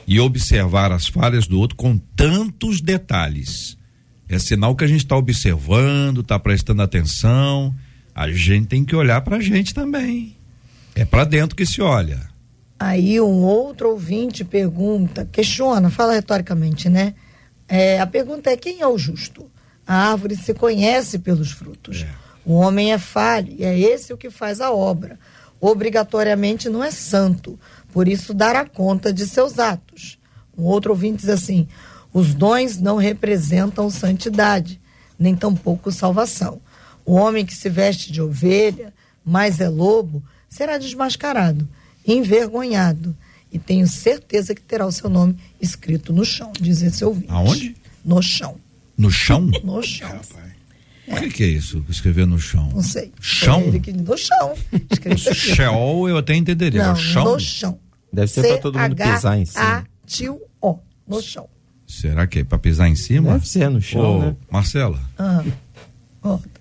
[0.06, 3.76] e observar as falhas do outro com tantos detalhes.
[4.28, 7.74] É sinal que a gente está observando, está prestando atenção.
[8.14, 10.36] A gente tem que olhar pra gente também.
[10.94, 12.30] É pra dentro que se olha.
[12.78, 17.14] Aí um outro ouvinte pergunta, questiona, fala retoricamente, né?
[17.68, 19.50] É, a pergunta é: quem é o justo?
[19.86, 22.04] A árvore se conhece pelos frutos.
[22.44, 25.18] O homem é falho e é esse o que faz a obra.
[25.60, 27.58] Obrigatoriamente não é santo,
[27.92, 30.18] por isso dará conta de seus atos.
[30.57, 31.68] Um outro ouvinte diz assim:
[32.12, 34.81] os dons não representam santidade,
[35.18, 36.61] nem tampouco salvação.
[37.05, 38.92] O homem que se veste de ovelha,
[39.24, 41.68] mas é lobo, será desmascarado,
[42.07, 43.16] envergonhado,
[43.52, 47.31] e tenho certeza que terá o seu nome escrito no chão, diz esse ouvinte.
[47.31, 47.76] Aonde?
[48.05, 48.57] No chão.
[48.96, 49.50] No chão?
[49.62, 50.20] No chão.
[51.08, 51.84] O que, que é isso?
[51.88, 52.68] Escrever no chão?
[52.72, 53.12] Não sei.
[53.20, 53.60] Chão?
[54.06, 54.54] No chão.
[55.34, 56.84] Sheol eu até entenderia.
[56.86, 57.24] Não, o chão?
[57.24, 57.78] no chão.
[58.12, 59.84] Deve ser pra todo mundo pisar em cima.
[60.06, 60.78] C-H-A-T-U-O.
[61.08, 61.48] No chão.
[61.86, 63.32] Será que é pra pisar em cima?
[63.32, 64.36] Deve ser no chão, Ô, né?
[64.50, 65.42] Marcela, Ah,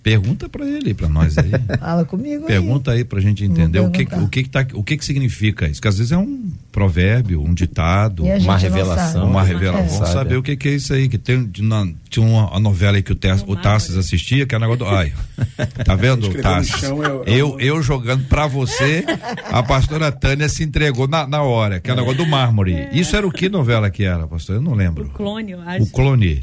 [0.01, 1.51] pergunta pra ele, pra nós aí.
[1.79, 2.47] fala comigo aí.
[2.47, 5.67] Pergunta aí pra gente entender o que, o que que tá, o que que significa
[5.67, 9.29] isso, que às vezes é um provérbio, um ditado, a Uma revelação.
[9.29, 9.81] uma revelação.
[9.85, 9.87] É.
[9.89, 12.59] Vamos Sabe, saber o que que é isso aí, que tem de- na- tinha uma,
[12.59, 15.13] novela aí que o, Tess, o Tassis assistia, que é o negócio do, ai,
[15.85, 16.79] tá vendo, Tassis?
[16.79, 19.05] chão é o- é Eu, o- eu jogando pra você,
[19.51, 22.87] a pastora Tânia se entregou na, na hora, que é o negócio do mármore.
[22.93, 24.55] Isso era o que novela que era, pastor?
[24.55, 25.05] Eu não lembro.
[25.05, 25.85] O clone, eu O acho.
[25.91, 26.41] clone.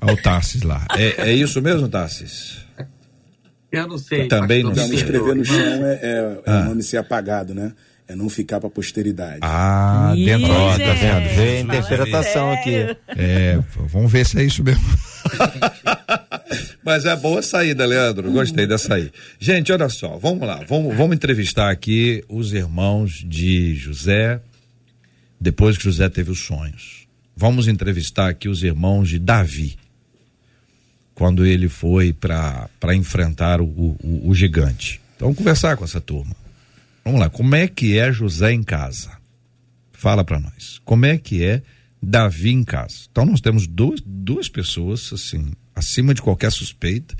[0.00, 0.86] Olha o Tassis lá.
[0.96, 2.58] É, é isso mesmo, Tassis?
[3.70, 4.28] Eu não sei.
[4.28, 4.94] Também não sei.
[4.94, 7.72] Escrever no chão é, é, é o nome ser apagado, né?
[8.08, 9.38] É não ficar pra posteridade.
[9.40, 10.50] Ah, Ih, dentro.
[10.50, 11.28] Ó, tá vendo?
[11.28, 12.96] Vê a Fala interpretação aqui.
[13.06, 13.56] É,
[13.86, 14.82] vamos ver se é isso mesmo.
[16.84, 18.32] Mas é boa saída, Leandro.
[18.32, 19.12] Gostei dessa aí.
[19.38, 20.64] Gente, olha só, vamos lá.
[20.68, 24.40] Vamos, vamos entrevistar aqui os irmãos de José,
[25.40, 26.99] depois que José teve os sonhos.
[27.36, 29.78] Vamos entrevistar aqui os irmãos de Davi,
[31.14, 35.00] quando ele foi para enfrentar o, o, o gigante.
[35.16, 36.34] Então, vamos conversar com essa turma.
[37.04, 39.18] Vamos lá, como é que é José em casa?
[39.92, 40.80] Fala para nós.
[40.84, 41.62] Como é que é
[42.02, 43.06] Davi em casa?
[43.10, 47.14] Então nós temos duas, duas pessoas assim acima de qualquer suspeita.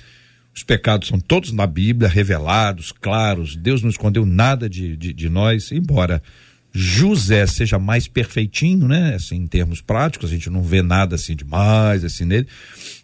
[0.54, 3.56] Os pecados são todos na Bíblia, revelados, claros.
[3.56, 6.22] Deus não escondeu nada de, de, de nós, embora
[6.72, 9.14] José seja mais perfeitinho, né?
[9.14, 12.46] Assim, em termos práticos, a gente não vê nada assim demais assim nele.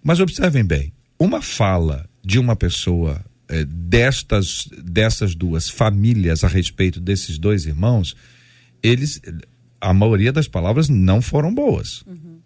[0.03, 7.01] Mas observem bem, uma fala de uma pessoa eh, destas dessas duas famílias a respeito
[7.01, 8.17] desses dois irmãos,
[8.83, 9.21] eles
[9.81, 12.03] a maioria das palavras não foram boas.
[12.07, 12.39] Uhum.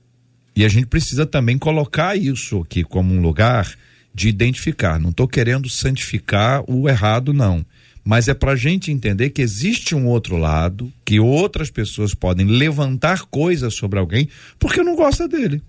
[0.56, 3.72] E a gente precisa também colocar isso aqui como um lugar
[4.12, 4.98] de identificar.
[4.98, 7.64] Não estou querendo santificar o errado, não
[8.10, 12.44] mas é para a gente entender que existe um outro lado, que outras pessoas podem
[12.44, 15.62] levantar coisas sobre alguém porque não gosta dele.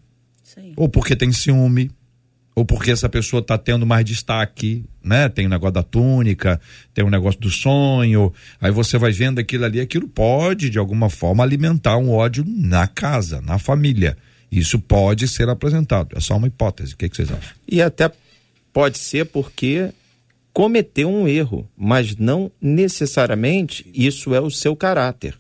[0.43, 0.73] Sim.
[0.75, 1.91] Ou porque tem ciúme,
[2.56, 5.30] ou porque essa pessoa está tendo mais destaque, né?
[5.30, 6.60] Tem o um negócio da túnica,
[6.95, 10.80] tem o um negócio do sonho, aí você vai vendo aquilo ali, aquilo pode, de
[10.80, 14.17] alguma forma, alimentar um ódio na casa, na família.
[14.51, 16.17] Isso pode ser apresentado.
[16.17, 16.95] É só uma hipótese.
[16.95, 17.54] O que, que vocês acham?
[17.67, 18.12] E até
[18.73, 19.91] pode ser porque
[20.53, 25.37] cometeu um erro, mas não necessariamente isso é o seu caráter.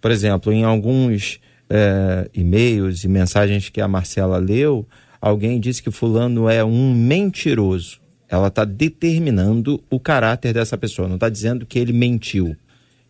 [0.00, 4.86] Por exemplo, em alguns é, e-mails e mensagens que a Marcela leu,
[5.20, 8.00] alguém disse que Fulano é um mentiroso.
[8.28, 12.56] Ela está determinando o caráter dessa pessoa, não está dizendo que ele mentiu.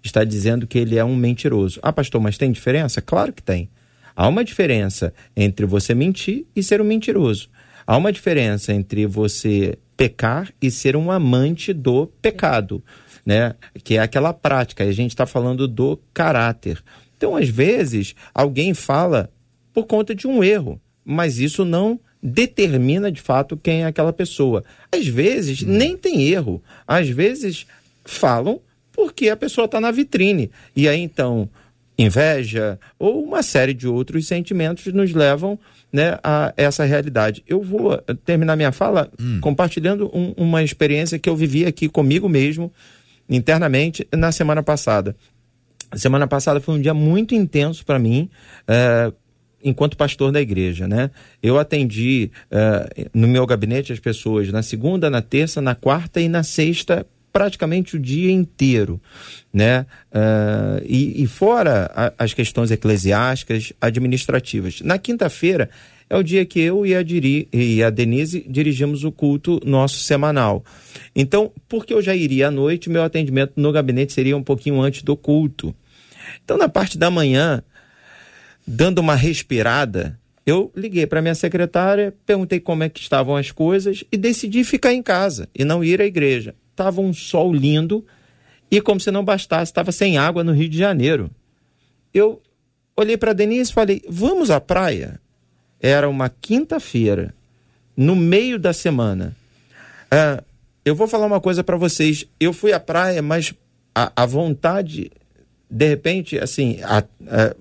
[0.03, 1.81] Está dizendo que ele é um mentiroso.
[1.83, 3.01] Ah, pastor, mas tem diferença?
[3.01, 3.71] Claro que tem.
[4.15, 7.49] Há uma diferença entre você mentir e ser um mentiroso.
[7.87, 12.83] Há uma diferença entre você pecar e ser um amante do pecado,
[13.25, 13.55] né?
[13.83, 14.85] Que é aquela prática.
[14.85, 16.83] A gente está falando do caráter.
[17.17, 19.31] Então, às vezes, alguém fala
[19.73, 24.65] por conta de um erro, mas isso não determina de fato quem é aquela pessoa.
[24.91, 25.67] Às vezes, hum.
[25.69, 26.63] nem tem erro.
[26.87, 27.67] Às vezes,
[28.05, 28.61] falam
[28.93, 30.51] porque a pessoa está na vitrine.
[30.75, 31.49] E aí, então,
[31.99, 35.59] inveja ou uma série de outros sentimentos nos levam
[35.95, 37.45] né, a essa realidade.
[37.47, 39.39] Eu vou terminar minha fala hum.
[39.41, 42.73] compartilhando um, uma experiência que eu vivi aqui comigo mesmo,
[43.31, 45.15] internamente, na semana passada.
[45.89, 48.29] A semana passada foi um dia muito intenso para mim,
[48.67, 49.13] é,
[49.63, 51.13] enquanto pastor da igreja, né?
[51.41, 56.29] Eu atendi é, no meu gabinete as pessoas na segunda, na terça, na quarta e
[56.29, 59.01] na sexta praticamente o dia inteiro,
[59.53, 59.87] né?
[60.13, 64.81] Uh, e, e, fora a, as questões eclesiásticas, administrativas.
[64.83, 65.69] Na quinta-feira
[66.09, 69.99] é o dia que eu e a, Diri, e a Denise dirigimos o culto nosso
[69.99, 70.65] semanal.
[71.13, 75.03] Então, porque eu já iria à noite, meu atendimento no gabinete seria um pouquinho antes
[75.03, 75.75] do culto.
[76.45, 77.65] Então, na parte da manhã,
[78.65, 80.17] dando uma respirada,
[80.47, 84.93] eu liguei para minha secretária, perguntei como é que estavam as coisas e decidi ficar
[84.93, 88.05] em casa e não ir à igreja estava um sol lindo
[88.71, 91.31] e, como se não bastasse, estava sem água no Rio de Janeiro.
[92.13, 92.43] Eu
[92.97, 95.21] olhei para Denise e falei: Vamos à praia?
[95.81, 97.35] Era uma quinta-feira,
[97.97, 99.37] no meio da semana.
[100.11, 100.43] Ah,
[100.85, 102.27] eu vou falar uma coisa para vocês.
[102.39, 103.55] Eu fui à praia, mas
[103.95, 105.11] a, a vontade,
[105.71, 107.57] de repente, assim, a, a,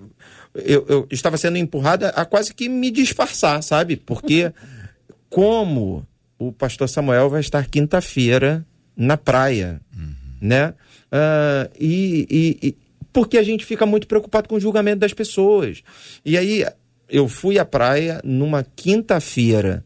[0.54, 3.96] eu, eu estava sendo empurrada a quase que me disfarçar, sabe?
[3.96, 4.52] Porque
[5.28, 6.06] como
[6.38, 8.64] o pastor Samuel vai estar quinta-feira
[8.96, 10.14] na praia, uhum.
[10.40, 10.74] né?
[11.12, 12.76] Uh, e, e, e,
[13.12, 15.82] porque a gente fica muito preocupado com o julgamento das pessoas.
[16.24, 16.64] E aí
[17.08, 19.84] eu fui à praia numa quinta-feira.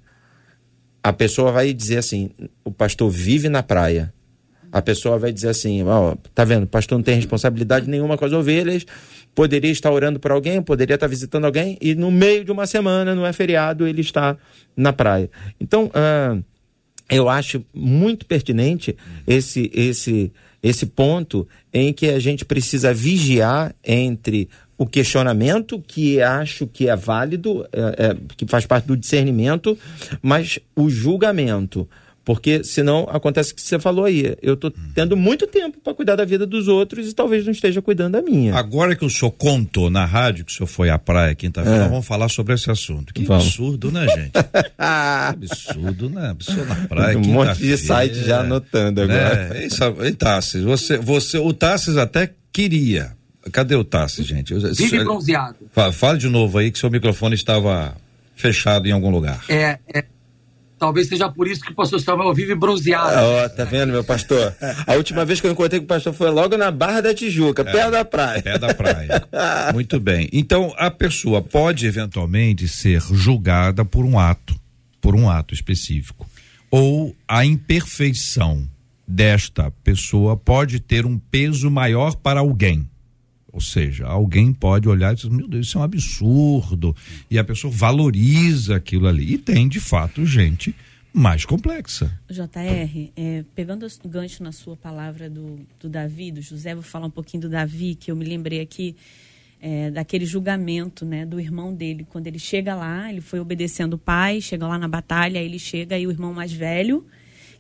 [1.03, 2.31] A pessoa vai dizer assim:
[2.65, 4.13] o pastor vive na praia.
[4.71, 8.25] A pessoa vai dizer assim: ó, tá vendo, o pastor não tem responsabilidade nenhuma com
[8.25, 8.85] as ovelhas,
[9.35, 13.15] poderia estar orando por alguém, poderia estar visitando alguém, e no meio de uma semana,
[13.15, 14.37] não é feriado, ele está
[14.77, 15.31] na praia.
[15.61, 16.45] Então, uh,
[17.09, 24.49] eu acho muito pertinente esse, esse, esse ponto em que a gente precisa vigiar entre
[24.77, 29.77] o questionamento, que acho que é válido, é, é, que faz parte do discernimento,
[30.23, 31.89] mas o julgamento.
[32.29, 34.37] Porque senão acontece o que você falou aí.
[34.43, 37.81] Eu estou tendo muito tempo para cuidar da vida dos outros e talvez não esteja
[37.81, 38.55] cuidando da minha.
[38.55, 41.89] Agora que o senhor contou na rádio que o senhor foi à praia quinta-feira, é.
[41.89, 43.15] vamos falar sobre esse assunto.
[43.15, 43.47] Que vamos.
[43.47, 44.33] absurdo, né, gente?
[44.77, 46.29] absurdo, né?
[46.29, 47.17] Absurdo na praia.
[47.17, 49.49] Um monte de site já anotando agora.
[49.49, 49.65] Né?
[49.65, 53.17] Isso, e Tassis, você, você, o Tassis até queria.
[53.51, 54.53] Cadê o Tassis, gente?
[54.53, 55.57] Vive bronzeado.
[55.95, 57.97] Fala de novo aí que seu microfone estava
[58.37, 59.43] fechado em algum lugar.
[59.49, 60.05] É, é
[60.79, 63.17] Talvez seja por isso que o pastor Samuel vive bronzeado.
[63.17, 64.55] Ó, oh, tá vendo, meu pastor?
[64.87, 67.63] A última vez que eu encontrei com o pastor foi logo na Barra da Tijuca,
[67.63, 68.43] é, perto da praia.
[68.43, 69.29] Perto da praia.
[69.75, 70.29] Muito bem.
[70.33, 74.55] Então, a pessoa pode eventualmente ser julgada por um ato,
[75.01, 76.27] por um ato específico.
[76.71, 78.69] Ou a imperfeição
[79.07, 82.89] desta pessoa pode ter um peso maior para alguém.
[83.59, 86.95] Ou seja, alguém pode olhar e dizer, meu Deus, isso é um absurdo.
[87.29, 89.35] E a pessoa valoriza aquilo ali.
[89.35, 90.73] E tem, de fato, gente
[91.13, 92.17] mais complexa.
[92.31, 97.09] JR, é, pegando o gancho na sua palavra do, do Davi, do José, vou falar
[97.09, 98.95] um pouquinho do Davi, que eu me lembrei aqui
[99.61, 102.07] é, daquele julgamento né, do irmão dele.
[102.09, 105.99] Quando ele chega lá, ele foi obedecendo o pai, chega lá na batalha, ele chega
[105.99, 107.05] e o irmão mais velho,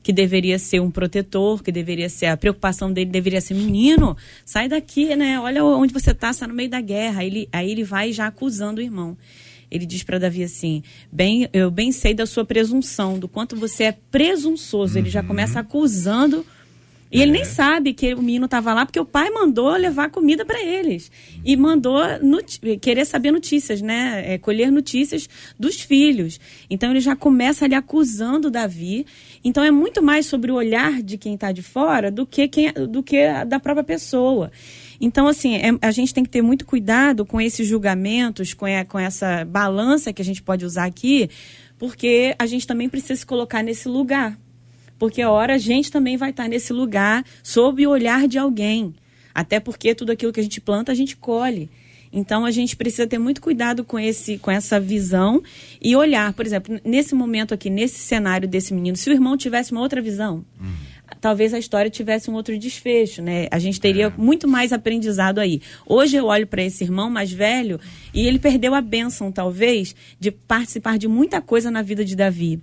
[0.03, 4.68] que deveria ser um protetor, que deveria ser a preocupação dele deveria ser menino, sai
[4.68, 5.38] daqui, né?
[5.40, 7.20] Olha onde você está, está no meio da guerra.
[7.20, 9.16] Aí ele, aí ele vai já acusando o irmão.
[9.70, 10.82] Ele diz para Davi assim:
[11.12, 14.99] bem, eu bem sei da sua presunção, do quanto você é presunçoso.
[14.99, 16.44] Ele já começa acusando
[17.11, 20.44] e ele nem sabe que o menino estava lá porque o pai mandou levar comida
[20.44, 21.11] para eles.
[21.44, 22.00] E mandou
[22.80, 24.34] querer saber notícias, né?
[24.34, 25.28] É, colher notícias
[25.59, 26.38] dos filhos.
[26.68, 29.06] Então ele já começa ali acusando Davi.
[29.42, 32.72] Então é muito mais sobre o olhar de quem está de fora do que, quem,
[32.72, 34.50] do que da própria pessoa.
[35.00, 38.84] Então, assim, é, a gente tem que ter muito cuidado com esses julgamentos, com, a,
[38.84, 41.30] com essa balança que a gente pode usar aqui,
[41.78, 44.36] porque a gente também precisa se colocar nesse lugar
[44.99, 48.94] porque a hora a gente também vai estar nesse lugar sob o olhar de alguém.
[49.34, 51.70] Até porque tudo aquilo que a gente planta, a gente colhe.
[52.12, 55.42] Então a gente precisa ter muito cuidado com esse com essa visão
[55.80, 59.72] e olhar, por exemplo, nesse momento aqui, nesse cenário desse menino, se o irmão tivesse
[59.72, 60.72] uma outra visão, uhum.
[61.20, 63.46] talvez a história tivesse um outro desfecho, né?
[63.51, 64.12] A gente teria é.
[64.16, 65.61] muito mais aprendizado aí.
[65.86, 67.78] Hoje eu olho para esse irmão mais velho
[68.14, 72.61] e ele perdeu a bênção, talvez, de participar de muita coisa na vida de Davi.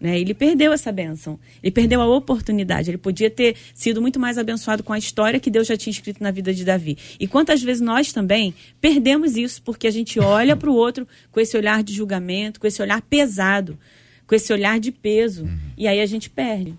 [0.00, 0.20] Né?
[0.20, 2.90] Ele perdeu essa bênção, ele perdeu a oportunidade.
[2.90, 6.22] Ele podia ter sido muito mais abençoado com a história que Deus já tinha escrito
[6.22, 6.98] na vida de Davi.
[7.18, 11.40] E quantas vezes nós também perdemos isso porque a gente olha para o outro com
[11.40, 13.78] esse olhar de julgamento, com esse olhar pesado,
[14.26, 15.58] com esse olhar de peso, uhum.
[15.78, 16.74] e aí a gente perde.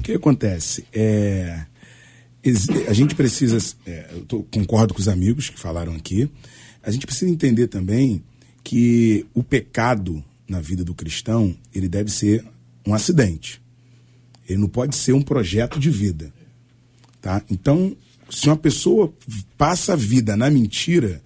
[0.00, 0.84] O que acontece?
[0.92, 1.60] É,
[2.88, 6.28] a gente precisa, é, eu tô, concordo com os amigos que falaram aqui,
[6.82, 8.22] a gente precisa entender também
[8.64, 12.44] que o pecado na vida do cristão, ele deve ser
[12.86, 13.60] um acidente.
[14.48, 16.32] Ele não pode ser um projeto de vida.
[17.20, 17.42] Tá?
[17.50, 17.94] Então,
[18.30, 19.12] se uma pessoa
[19.56, 21.20] passa a vida na mentira,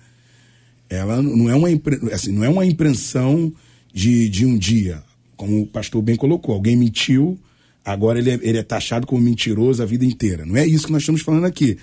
[0.88, 1.68] ela não é uma,
[2.12, 3.52] assim, não é uma impressão
[3.92, 5.02] de, de um dia.
[5.36, 7.38] Como o pastor bem colocou, alguém mentiu,
[7.84, 10.44] agora ele é, ele é taxado como mentiroso a vida inteira.
[10.44, 11.78] Não é isso que nós estamos falando aqui.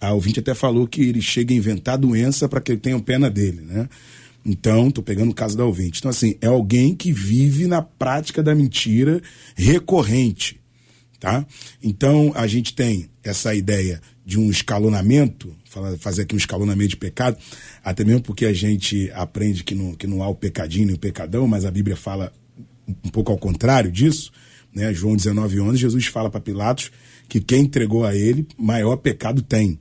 [0.00, 3.28] A ouvinte até falou que ele chega a inventar doença para que ele tenha pena
[3.28, 3.88] dele, né?
[4.48, 5.98] Então, estou pegando o caso da ouvinte.
[5.98, 9.20] Então, assim, é alguém que vive na prática da mentira
[9.54, 10.58] recorrente,
[11.20, 11.46] tá?
[11.82, 15.54] Então, a gente tem essa ideia de um escalonamento,
[15.98, 17.36] fazer aqui um escalonamento de pecado,
[17.84, 20.98] até mesmo porque a gente aprende que não, que não há o pecadinho e o
[20.98, 22.32] pecadão, mas a Bíblia fala
[23.04, 24.32] um pouco ao contrário disso,
[24.74, 24.94] né?
[24.94, 26.90] João 19, 11, Jesus fala para Pilatos
[27.28, 29.78] que quem entregou a ele, maior pecado tem.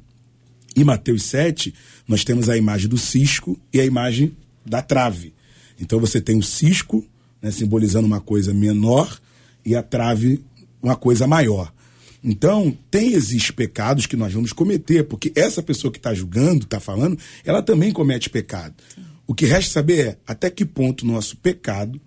[0.75, 1.73] Em Mateus 7,
[2.05, 4.35] nós temos a imagem do cisco e a imagem
[4.69, 5.33] da trave.
[5.79, 7.05] Então você tem o cisco,
[7.41, 9.19] né, simbolizando uma coisa menor,
[9.65, 10.43] e a trave,
[10.81, 11.73] uma coisa maior.
[12.23, 16.79] Então, tem esses pecados que nós vamos cometer, porque essa pessoa que está julgando, está
[16.79, 18.73] falando, ela também comete pecado.
[19.25, 21.99] O que resta saber é até que ponto nosso pecado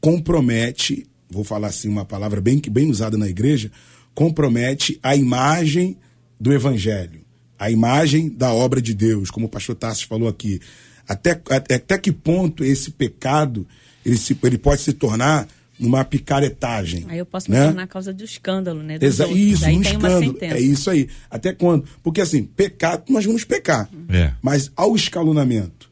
[0.00, 3.70] compromete, vou falar assim uma palavra bem, bem usada na igreja,
[4.14, 5.96] compromete a imagem
[6.40, 7.20] do evangelho,
[7.58, 10.60] a imagem da obra de Deus, como o pastor Tassi falou aqui.
[11.08, 13.66] Até, até, até que ponto esse pecado
[14.04, 15.46] ele, se, ele pode se tornar
[15.78, 17.04] numa picaretagem.
[17.08, 17.60] Aí eu posso né?
[17.60, 18.98] me tornar causa do escândalo, né?
[19.00, 20.38] Exa isso, um escândalo.
[20.40, 21.08] É isso aí.
[21.30, 21.84] Até quando?
[22.02, 23.88] Porque assim, pecado, nós vamos pecar.
[24.08, 24.32] É.
[24.40, 25.90] Mas ao escalonamento.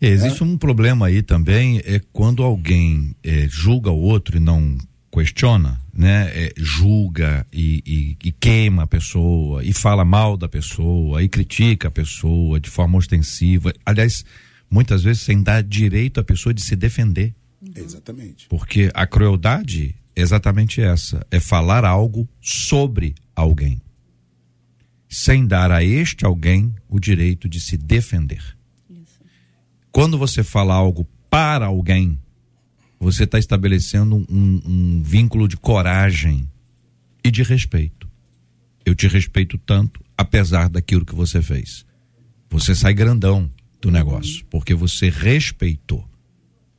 [0.00, 0.46] É, existe é.
[0.46, 4.76] um problema aí também, é quando alguém é, julga o outro e não
[5.12, 11.20] questiona, né, é, julga e, e, e, queima a pessoa, e fala mal da pessoa,
[11.24, 13.74] e critica a pessoa de forma ostensiva.
[13.84, 14.24] Aliás,
[14.70, 17.34] muitas vezes sem dar direito à pessoa de se defender.
[17.60, 17.72] Uhum.
[17.74, 18.46] Exatamente.
[18.48, 23.82] Porque a crueldade é exatamente essa: é falar algo sobre alguém,
[25.08, 28.56] sem dar a este alguém o direito de se defender.
[28.88, 29.18] Isso.
[29.90, 32.20] Quando você fala algo para alguém,
[32.98, 36.48] você está estabelecendo um, um vínculo de coragem
[37.22, 38.08] e de respeito.
[38.84, 41.84] Eu te respeito tanto, apesar daquilo que você fez.
[42.50, 46.08] Você sai grandão do negócio, porque você respeitou.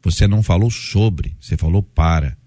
[0.01, 2.37] Você não falou sobre, você falou para.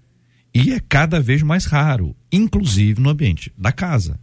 [0.54, 4.18] E é cada vez mais raro, inclusive no ambiente da casa.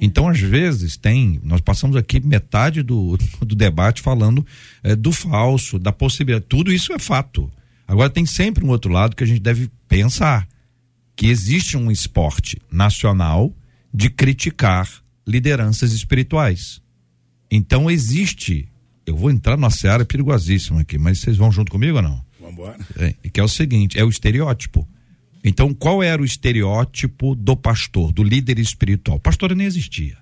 [0.00, 1.40] Então, às vezes, tem.
[1.42, 4.44] Nós passamos aqui metade do, do debate falando
[4.82, 6.46] é, do falso, da possibilidade.
[6.48, 7.50] Tudo isso é fato.
[7.86, 10.48] Agora tem sempre um outro lado que a gente deve pensar,
[11.14, 13.54] que existe um esporte nacional
[13.92, 14.88] de criticar
[15.26, 16.82] lideranças espirituais.
[17.50, 18.68] Então existe,
[19.06, 22.24] eu vou entrar numa seara perigosíssima aqui, mas vocês vão junto comigo ou não?
[22.40, 22.78] Vamos embora.
[22.96, 24.86] É, que é o seguinte, é o estereótipo.
[25.44, 29.18] Então, qual era o estereótipo do pastor, do líder espiritual?
[29.18, 30.16] O pastor nem existia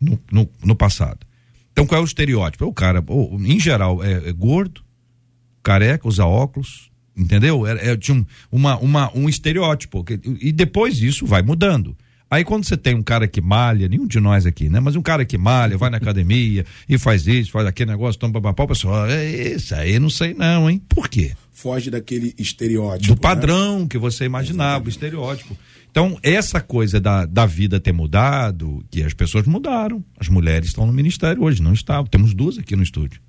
[0.00, 1.26] no, no, no passado.
[1.72, 2.62] Então, qual é o estereótipo?
[2.62, 4.83] É o cara, ou, em geral, é, é gordo,
[5.64, 7.66] careca, usa óculos, entendeu?
[7.66, 10.04] É, é, tinha um, uma, uma, um estereótipo.
[10.04, 11.96] que- e depois isso vai mudando.
[12.30, 14.80] Aí quando você tem um cara que malha, nenhum de nós aqui, né?
[14.80, 18.32] Mas um cara que malha, vai na academia e faz isso, faz aquele negócio, toma
[18.32, 20.82] papapá, o pessoal, é isso aí não sei não, hein?
[20.88, 21.32] Por quê?
[21.52, 23.14] Foge daquele estereótipo.
[23.14, 25.56] do padrão que você imaginava, o estereótipo.
[25.88, 30.02] Então, essa coisa da, da vida ter mudado, que as pessoas mudaram.
[30.18, 32.06] As mulheres estão no ministério hoje, não estavam.
[32.06, 33.20] Temos duas aqui no estúdio.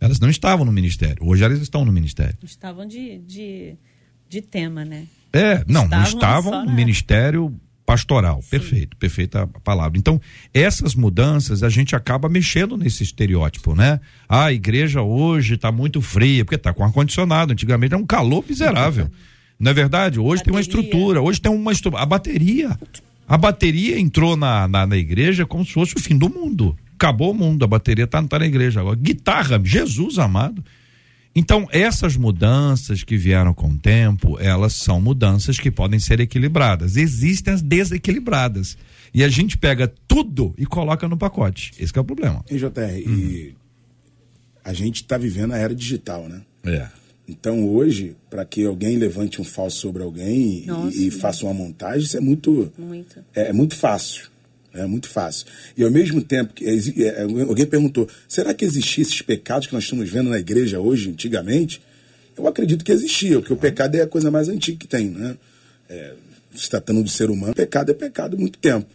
[0.00, 1.18] Elas não estavam no ministério.
[1.20, 2.36] Hoje elas estão no ministério.
[2.42, 3.74] Estavam de, de,
[4.28, 5.06] de tema, né?
[5.32, 8.40] É, não, não Estavam estavam no ministério pastoral.
[8.48, 9.98] Perfeito, perfeita a palavra.
[9.98, 10.20] Então,
[10.54, 14.00] essas mudanças a gente acaba mexendo nesse estereótipo, né?
[14.28, 17.52] Ah, a igreja hoje está muito fria, porque está com ar-condicionado.
[17.52, 19.10] Antigamente era um calor miserável.
[19.58, 20.18] Não é verdade?
[20.18, 20.80] Hoje tem uma Bateria.
[20.80, 22.02] estrutura, hoje tem uma estrutura.
[22.02, 22.78] A bateria.
[23.28, 26.76] A bateria entrou na, na, na igreja como se fosse o fim do mundo.
[27.00, 28.94] Acabou o mundo, a bateria tá, tá na igreja agora.
[28.94, 30.62] Guitarra, Jesus amado.
[31.34, 36.98] Então, essas mudanças que vieram com o tempo, elas são mudanças que podem ser equilibradas.
[36.98, 38.76] Existem as desequilibradas.
[39.14, 41.72] E a gente pega tudo e coloca no pacote.
[41.80, 42.44] Esse que é o problema.
[42.50, 43.08] Hein, JR?
[43.08, 43.54] E
[44.62, 46.42] a gente está vivendo a era digital, né?
[46.66, 46.86] É.
[47.26, 50.98] Então hoje, para que alguém levante um falso sobre alguém e- Nossa.
[50.98, 53.24] e, faça uma montagem, isso é muito, Muito.
[53.34, 54.28] é, é muito fácil.
[54.72, 55.46] É muito fácil.
[55.76, 59.72] E ao mesmo tempo que exi- é, alguém perguntou, será que existiam esses pecados que
[59.74, 61.82] nós estamos vendo na igreja hoje, antigamente?
[62.36, 65.36] Eu acredito que existia, porque o pecado é a coisa mais antiga que tem, né?
[65.88, 66.14] É,
[66.54, 68.86] se tratando do ser humano, pecado é pecado há muito tempo.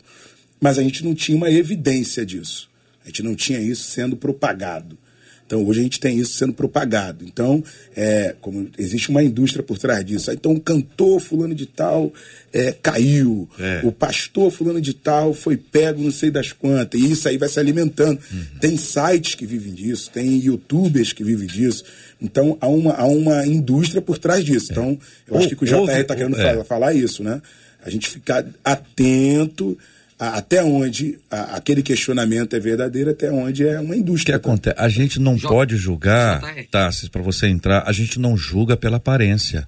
[0.61, 2.69] Mas a gente não tinha uma evidência disso.
[3.03, 4.97] A gente não tinha isso sendo propagado.
[5.45, 7.23] Então hoje a gente tem isso sendo propagado.
[7.23, 7.63] Então,
[7.95, 10.31] é, como existe uma indústria por trás disso.
[10.31, 12.11] Então o cantor fulano de tal
[12.51, 13.81] é, caiu, É.
[13.83, 17.49] o pastor fulano de tal foi pego não sei das quantas, e isso aí vai
[17.49, 18.19] se alimentando.
[18.59, 21.83] Tem sites que vivem disso, tem youtubers que vivem disso.
[22.19, 24.71] Então há uma, há uma indústria por trás disso.
[24.71, 26.43] Então, eu acho que o JR está querendo é.
[26.43, 27.41] falar, falar isso, né?
[27.83, 29.77] A gente ficar atento
[30.17, 34.35] até onde a- aquele questionamento é verdadeiro, até onde é uma O que indústria.
[34.37, 34.75] acontece?
[34.79, 36.41] A gente não J- pode julgar.
[36.71, 39.67] Tassis, para você entrar, a gente não julga pela aparência.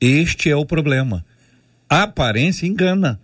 [0.00, 1.24] Este é o problema.
[1.88, 3.20] A aparência engana.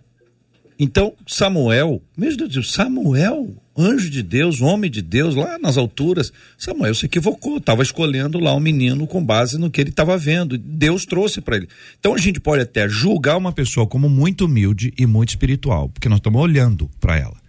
[0.79, 5.77] Então, Samuel, meu Deus, do céu, Samuel, anjo de Deus, homem de Deus, lá nas
[5.77, 10.17] alturas, Samuel se equivocou, estava escolhendo lá um menino com base no que ele estava
[10.17, 10.57] vendo.
[10.57, 11.67] Deus trouxe para ele.
[11.99, 16.09] Então a gente pode até julgar uma pessoa como muito humilde e muito espiritual, porque
[16.09, 17.39] nós estamos olhando para ela.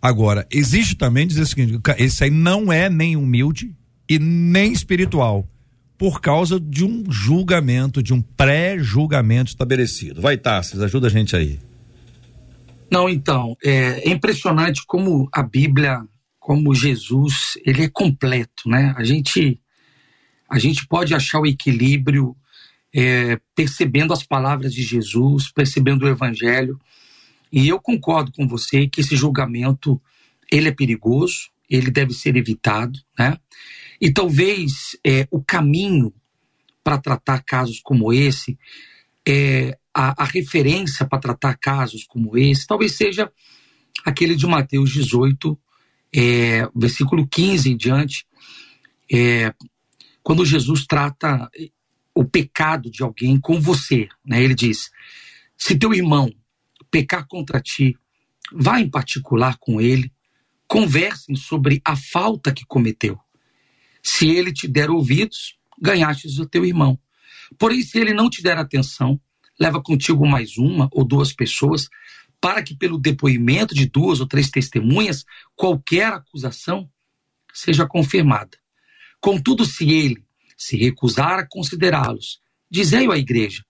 [0.00, 3.74] Agora, existe também dizer o seguinte: esse aí não é nem humilde
[4.08, 5.48] e nem espiritual,
[5.98, 10.20] por causa de um julgamento, de um pré-julgamento estabelecido.
[10.20, 11.58] Vai, Tarsis, ajuda a gente aí.
[12.90, 16.06] Não, então, é impressionante como a Bíblia,
[16.38, 18.94] como Jesus, ele é completo, né?
[18.96, 19.60] A gente,
[20.48, 22.36] a gente pode achar o equilíbrio
[22.94, 26.78] é, percebendo as palavras de Jesus, percebendo o Evangelho,
[27.52, 30.00] e eu concordo com você que esse julgamento,
[30.50, 33.38] ele é perigoso, ele deve ser evitado, né?
[34.00, 36.12] E talvez é, o caminho
[36.84, 38.56] para tratar casos como esse
[39.26, 43.32] é, a, a referência para tratar casos como esse talvez seja
[44.04, 45.58] aquele de Mateus 18,
[46.14, 48.26] é, versículo 15 em diante,
[49.10, 49.54] é,
[50.22, 51.50] quando Jesus trata
[52.14, 54.06] o pecado de alguém com você.
[54.24, 54.42] Né?
[54.42, 54.90] Ele diz:
[55.56, 56.30] se teu irmão
[56.90, 57.96] pecar contra ti,
[58.52, 60.12] vá em particular com ele,
[60.68, 63.18] conversem sobre a falta que cometeu.
[64.02, 67.00] Se ele te der ouvidos, ganhastes o teu irmão.
[67.58, 69.20] Porém, se ele não te der atenção,
[69.58, 71.88] leva contigo mais uma ou duas pessoas,
[72.40, 76.90] para que pelo depoimento de duas ou três testemunhas, qualquer acusação
[77.52, 78.58] seja confirmada.
[79.20, 80.22] Contudo, se ele
[80.56, 82.40] se recusar a considerá-los,
[82.70, 83.64] dizei-o à igreja.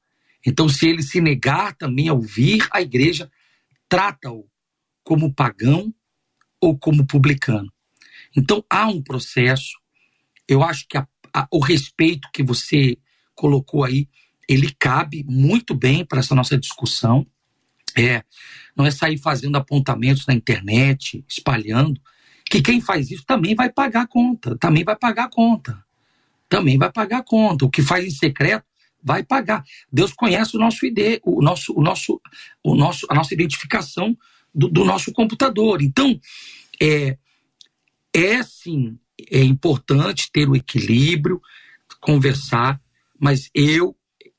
[0.45, 3.31] Então, se ele se negar também a ouvir a igreja,
[3.89, 4.49] trata-o
[5.03, 5.95] como pagão
[6.61, 7.73] ou como publicano.
[8.37, 9.79] Então, há um processo.
[10.49, 12.99] Eu acho que a- a- o respeito que você
[13.35, 14.09] colocou aí,
[14.49, 17.27] ele cabe muito bem para essa nossa discussão.
[17.97, 18.23] É,
[18.77, 22.01] não é sair fazendo apontamentos na internet, espalhando,
[22.45, 25.85] que quem faz isso também vai pagar a conta, também vai pagar a conta.
[26.49, 27.65] Também vai pagar a conta.
[27.65, 28.65] O que faz em secreto
[29.03, 29.65] vai pagar.
[29.93, 32.21] Deus conhece o nosso ID, o nosso, o nosso,
[32.63, 34.17] o nosso, a nossa identificação
[34.55, 35.83] do, do nosso computador.
[35.83, 36.19] Então,
[36.81, 37.17] é,
[38.13, 38.99] é sim,
[39.31, 41.41] é importante ter o equilíbrio,
[42.01, 42.81] conversar,
[43.19, 43.97] mas eu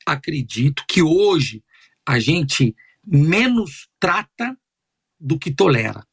[0.08, 1.64] acredito que hoje
[2.06, 4.58] a gente menos trata
[5.20, 6.06] do que tolera.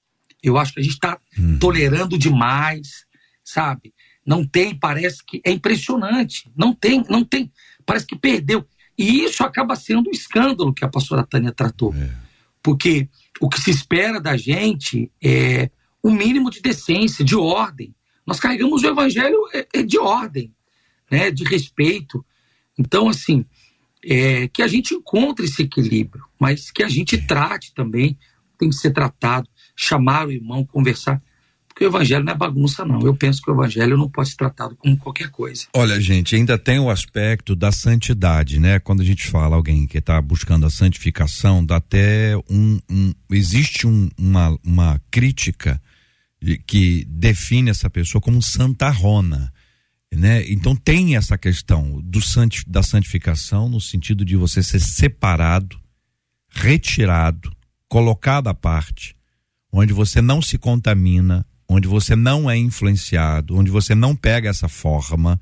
[0.43, 1.19] Eu acho que a gente está
[1.59, 3.07] tolerando demais,
[3.43, 3.95] sabe?
[4.27, 6.51] Não tem, parece que é impressionante.
[6.57, 7.51] Não tem, não tem.
[7.87, 8.67] Parece que perdeu.
[8.97, 11.95] E isso acaba sendo um escândalo que a pastora Tânia tratou.
[12.63, 13.09] Porque
[13.41, 15.71] o que se espera da gente é
[16.03, 17.95] o mínimo de decência, de ordem.
[18.27, 20.55] Nós carregamos o evangelho é, é de ordem,
[21.11, 21.31] né?
[21.31, 22.25] de respeito.
[22.79, 23.45] Então, assim,
[24.05, 28.19] é, que a gente encontre esse equilíbrio, mas que a gente trate também,
[28.59, 31.21] tem que ser tratado, chamar o irmão, conversar.
[31.69, 33.01] Porque o evangelho não é bagunça, não.
[33.01, 35.67] Eu penso que o evangelho não pode ser tratado como qualquer coisa.
[35.75, 38.79] Olha, gente, ainda tem o aspecto da santidade, né?
[38.79, 42.79] Quando a gente fala alguém que está buscando a santificação, dá até um.
[42.89, 45.83] um existe um, uma, uma crítica
[46.65, 49.53] que define essa pessoa como santarrona.
[50.17, 50.45] Né?
[50.49, 55.81] Então tem essa questão do santi, da santificação no sentido de você ser separado,
[56.49, 57.55] retirado,
[57.89, 59.17] colocado à parte,
[59.73, 64.69] onde você não se contamina, onde você não é influenciado, onde você não pega essa
[64.69, 65.41] forma,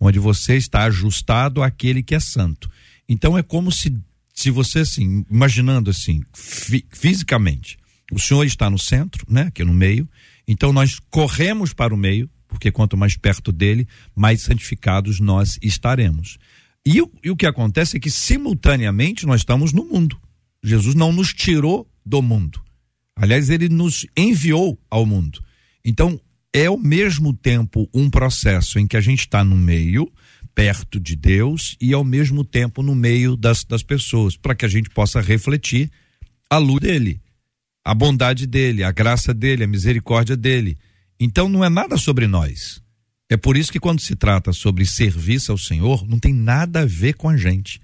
[0.00, 2.70] onde você está ajustado àquele que é santo.
[3.08, 3.94] Então é como se,
[4.32, 7.76] se você assim, imaginando assim, fi- fisicamente,
[8.10, 10.08] o Senhor está no centro, né, aqui no meio,
[10.48, 16.38] então nós corremos para o meio, porque quanto mais perto dele, mais santificados nós estaremos.
[16.86, 20.16] E, o- e o que acontece é que simultaneamente nós estamos no mundo.
[20.62, 22.62] Jesus não nos tirou do mundo.
[23.16, 25.42] Aliás, ele nos enviou ao mundo.
[25.84, 26.20] Então,
[26.54, 30.10] é ao mesmo tempo um processo em que a gente está no meio,
[30.54, 34.68] perto de Deus, e ao mesmo tempo no meio das, das pessoas, para que a
[34.68, 35.90] gente possa refletir
[36.48, 37.20] a luz dele,
[37.84, 40.78] a bondade dele, a graça dele, a misericórdia dele.
[41.18, 42.82] Então, não é nada sobre nós.
[43.28, 46.86] É por isso que quando se trata sobre serviço ao Senhor, não tem nada a
[46.86, 47.80] ver com a gente.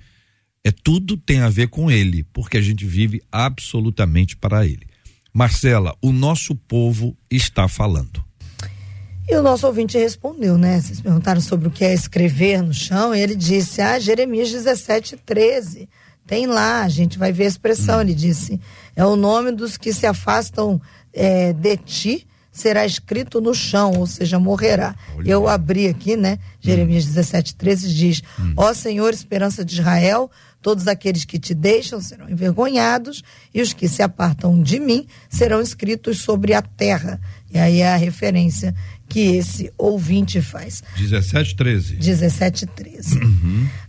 [0.62, 4.86] É tudo tem a ver com ele, porque a gente vive absolutamente para ele.
[5.32, 8.22] Marcela, o nosso povo está falando.
[9.28, 10.80] E o nosso ouvinte respondeu, né?
[10.80, 15.16] Vocês perguntaram sobre o que é escrever no chão, e ele disse, ah, Jeremias 17,
[15.24, 15.88] 13.
[16.26, 18.00] Tem lá, a gente vai ver a expressão.
[18.00, 18.60] Ele disse,
[18.94, 20.80] é o nome dos que se afastam
[21.12, 22.26] é, de ti,
[22.60, 24.94] será escrito no chão, ou seja, morrerá.
[25.24, 26.38] Eu abri aqui, né?
[26.60, 28.22] Jeremias 17, 13 diz,
[28.56, 30.30] ó Senhor, esperança de Israel,
[30.60, 33.22] todos aqueles que te deixam serão envergonhados,
[33.54, 37.20] e os que se apartam de mim serão escritos sobre a terra.
[37.50, 38.74] E aí é a referência
[39.08, 40.82] que esse ouvinte faz.
[40.96, 41.96] 17, 13.
[41.96, 43.20] 17 13.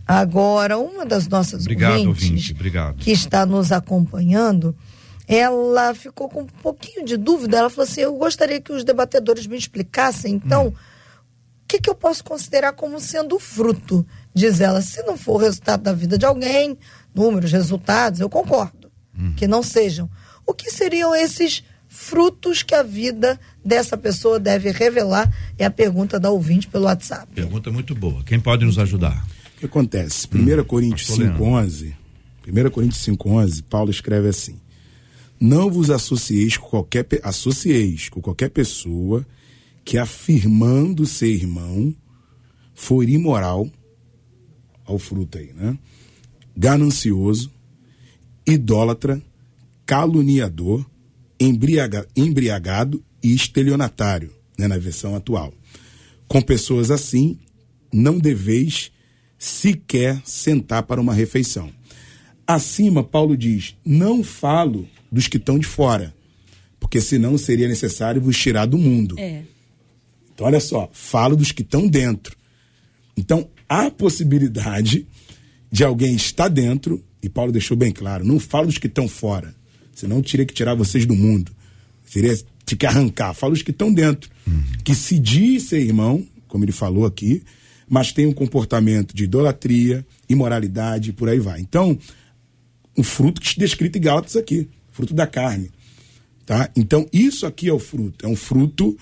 [0.06, 2.52] Agora, uma das nossas Obrigado, ouvintes ouvinte.
[2.52, 2.96] Obrigado.
[2.96, 4.74] que está nos acompanhando,
[5.26, 7.58] ela ficou com um pouquinho de dúvida.
[7.58, 10.74] Ela falou assim: Eu gostaria que os debatedores me explicassem, então, o
[11.68, 14.06] que, que eu posso considerar como sendo fruto?
[14.34, 16.76] Diz ela: se não for o resultado da vida de alguém,
[17.14, 18.82] números, resultados, eu concordo
[19.36, 20.08] que não sejam.
[20.46, 25.32] O que seriam esses frutos que a vida dessa pessoa deve revelar?
[25.58, 27.28] É a pergunta da ouvinte pelo WhatsApp.
[27.34, 28.22] Pergunta muito boa.
[28.24, 29.24] Quem pode nos ajudar?
[29.56, 30.26] O que acontece?
[30.32, 31.44] 1 Coríntios pastor Leandro.
[31.44, 31.94] 5,11,
[32.48, 34.58] 1 Coríntios 5,11, Paulo escreve assim:
[35.44, 39.26] Não vos associeis com qualquer associeis com qualquer pessoa
[39.84, 41.92] que afirmando ser irmão
[42.72, 43.68] for imoral
[44.84, 45.76] ao fruto aí, né?
[46.56, 47.50] Ganancioso,
[48.46, 49.20] idólatra,
[49.84, 50.86] caluniador,
[51.40, 55.52] embriaga- embriagado e estelionatário, né, na versão atual.
[56.28, 57.36] Com pessoas assim,
[57.92, 58.92] não deveis
[59.36, 61.68] sequer sentar para uma refeição.
[62.46, 66.14] Acima, Paulo diz: não falo dos que estão de fora,
[66.80, 69.16] porque senão seria necessário vos tirar do mundo.
[69.18, 69.42] É.
[70.34, 72.36] Então, olha só, falo dos que estão dentro.
[73.16, 75.06] Então, há possibilidade
[75.70, 79.54] de alguém estar dentro, e Paulo deixou bem claro: não falo dos que estão fora,
[79.94, 81.52] senão eu teria que tirar vocês do mundo.
[82.04, 83.34] Seria ter que arrancar.
[83.34, 84.30] Falo dos que estão dentro,
[84.82, 87.42] que se diz ser irmão, como ele falou aqui,
[87.88, 91.60] mas tem um comportamento de idolatria, imoralidade, e por aí vai.
[91.60, 91.98] Então,
[92.96, 95.70] o fruto que está descrito em Gálatas aqui, fruto da carne.
[96.46, 96.70] Tá?
[96.76, 98.96] Então, isso aqui é o fruto, é um fruto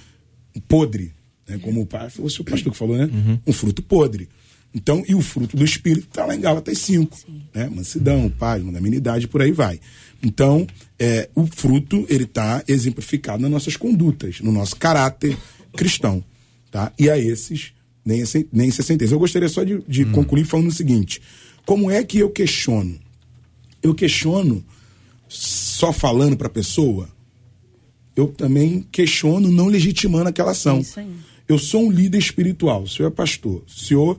[0.69, 1.13] podre,
[1.49, 1.59] né?
[1.59, 3.09] como o, pa- foi o seu pastor que falou, né?
[3.47, 4.29] Um fruto podre.
[4.73, 7.19] Então, e o fruto do Espírito está lá em Gálatas 5.
[7.53, 7.69] Né?
[7.69, 9.81] Mansidão, paz, magnanimidade, por aí vai.
[10.23, 10.65] Então,
[10.99, 15.37] é, o fruto, ele está exemplificado nas nossas condutas, no nosso caráter
[15.77, 16.23] cristão.
[16.71, 16.93] Tá?
[16.97, 17.73] E a esses,
[18.05, 19.13] nem, esse, nem essa sentença.
[19.15, 21.21] Eu gostaria só de, de concluir falando o seguinte:
[21.67, 22.97] como é que eu questiono?
[23.83, 24.65] Eu questiono
[25.31, 27.09] só falando para a pessoa,
[28.17, 30.83] eu também questiono não legitimando aquela ação.
[30.97, 31.07] Aí.
[31.49, 34.19] Eu sou um líder espiritual, o senhor é pastor, o senhor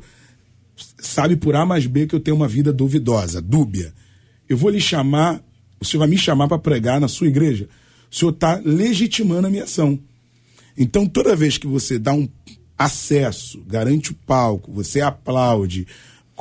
[0.98, 3.94] sabe por A mais B que eu tenho uma vida duvidosa, dúbia.
[4.48, 5.44] eu vou lhe chamar,
[5.80, 7.68] o senhor vai me chamar para pregar na sua igreja.
[8.10, 10.00] O senhor está legitimando a minha ação.
[10.78, 12.28] Então, toda vez que você dá um
[12.78, 15.86] acesso, garante o palco, você aplaude,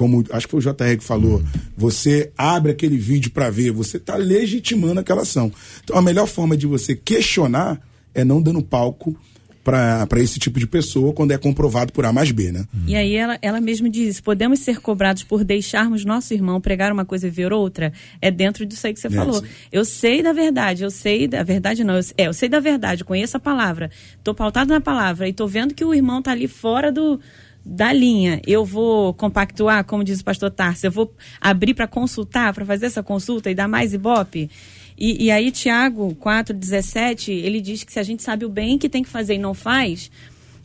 [0.00, 1.42] como acho que foi o JR que falou,
[1.76, 5.52] você abre aquele vídeo para ver, você está legitimando aquela ação.
[5.84, 7.78] Então, a melhor forma de você questionar
[8.14, 9.14] é não dando palco
[9.62, 12.64] para esse tipo de pessoa quando é comprovado por A mais B, né?
[12.86, 17.04] E aí ela, ela mesma diz: podemos ser cobrados por deixarmos nosso irmão pregar uma
[17.04, 17.92] coisa e ver outra?
[18.22, 19.34] É dentro disso aí que você É, falou.
[19.42, 19.46] sim.
[19.70, 23.04] Eu sei da verdade, eu sei da verdade, não, eu, é, eu sei da verdade,
[23.04, 23.90] conheço a palavra,
[24.24, 27.20] tô pautado na palavra e tô vendo que o irmão tá ali fora do.
[27.64, 32.54] Da linha, eu vou compactuar, como diz o pastor Tarso, eu vou abrir para consultar,
[32.54, 34.50] para fazer essa consulta e dar mais ibope.
[34.98, 38.88] E, e aí, Tiago 4,17, ele diz que se a gente sabe o bem que
[38.88, 40.10] tem que fazer e não faz,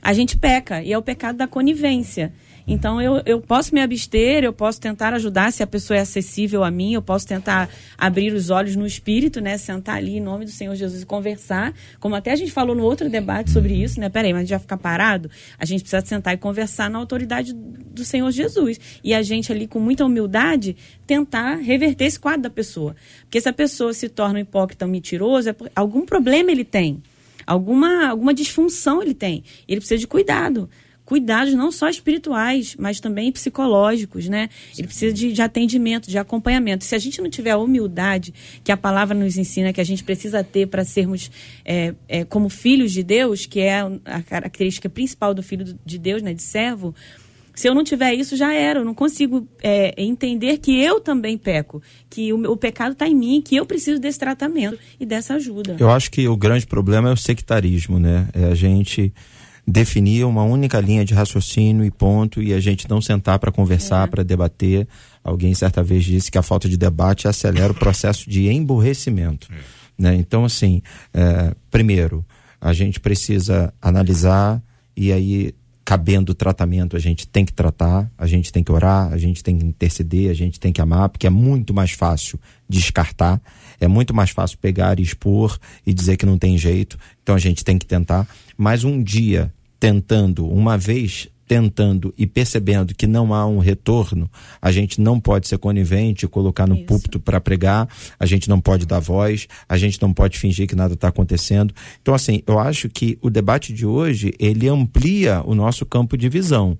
[0.01, 2.31] a gente peca, e é o pecado da conivência.
[2.68, 6.63] Então, eu, eu posso me abster, eu posso tentar ajudar se a pessoa é acessível
[6.63, 9.57] a mim, eu posso tentar abrir os olhos no espírito, né?
[9.57, 11.74] Sentar ali em nome do Senhor Jesus e conversar.
[11.99, 14.09] Como até a gente falou no outro debate sobre isso, né?
[14.09, 15.30] Peraí, mas a gente vai ficar parado?
[15.59, 18.80] A gente precisa sentar e conversar na autoridade do Senhor Jesus.
[19.03, 22.95] E a gente ali, com muita humildade, tentar reverter esse quadro da pessoa.
[23.22, 27.01] Porque se a pessoa se torna um hipócrita, um mentiroso, é algum problema ele tem
[27.45, 29.43] alguma, alguma disfunção ele tem.
[29.68, 30.70] Ele precisa de cuidado.
[31.06, 34.49] Cuidados não só espirituais, mas também psicológicos, né?
[34.76, 36.84] Ele precisa de, de atendimento, de acompanhamento.
[36.84, 38.34] Se a gente não tiver a humildade
[38.64, 41.30] que a palavra nos ensina que a gente precisa ter para sermos
[41.64, 46.24] é, é, como filhos de Deus, que é a característica principal do filho de Deus,
[46.24, 46.34] né?
[46.34, 46.95] De servo,
[47.56, 48.80] se eu não tiver isso, já era.
[48.80, 53.16] Eu não consigo é, entender que eu também peco, que o, o pecado está em
[53.16, 55.78] mim, que eu preciso desse tratamento e dessa ajuda.
[55.80, 58.28] Eu acho que o grande problema é o sectarismo, né?
[58.34, 59.14] É a gente
[59.68, 64.07] definir uma única linha de raciocínio e ponto e a gente não sentar para conversar,
[64.07, 64.88] para debater.
[65.24, 69.49] Alguém certa vez disse que a falta de debate acelera o processo de emburrecimento,
[69.97, 70.13] né?
[70.16, 70.82] Então, assim,
[71.13, 72.24] é, primeiro,
[72.61, 74.61] a gente precisa analisar
[74.95, 75.53] e aí
[75.86, 79.43] cabendo o tratamento, a gente tem que tratar, a gente tem que orar, a gente
[79.43, 83.39] tem que interceder, a gente tem que amar, porque é muito mais fácil descartar,
[83.80, 87.39] é muito mais fácil pegar e expor e dizer que não tem jeito, então a
[87.39, 88.28] gente tem que tentar.
[88.57, 94.30] Mas um dia tentando, uma vez tentando e percebendo que não há um retorno,
[94.61, 96.86] a gente não pode ser conivente, colocar no Isso.
[96.86, 97.88] púlpito para pregar,
[98.19, 101.73] a gente não pode dar voz, a gente não pode fingir que nada está acontecendo.
[102.01, 106.28] Então, assim, eu acho que o debate de hoje ele amplia o nosso campo de
[106.30, 106.78] visão,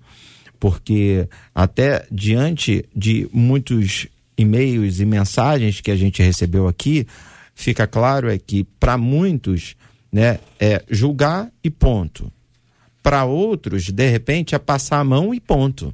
[0.60, 4.08] porque até diante de muitos
[4.38, 7.08] e-mails e mensagens que a gente recebeu aqui,
[7.54, 9.76] fica claro é que para muitos,
[10.12, 12.32] né, é julgar e ponto.
[13.02, 15.94] Para outros, de repente, é passar a mão e ponto.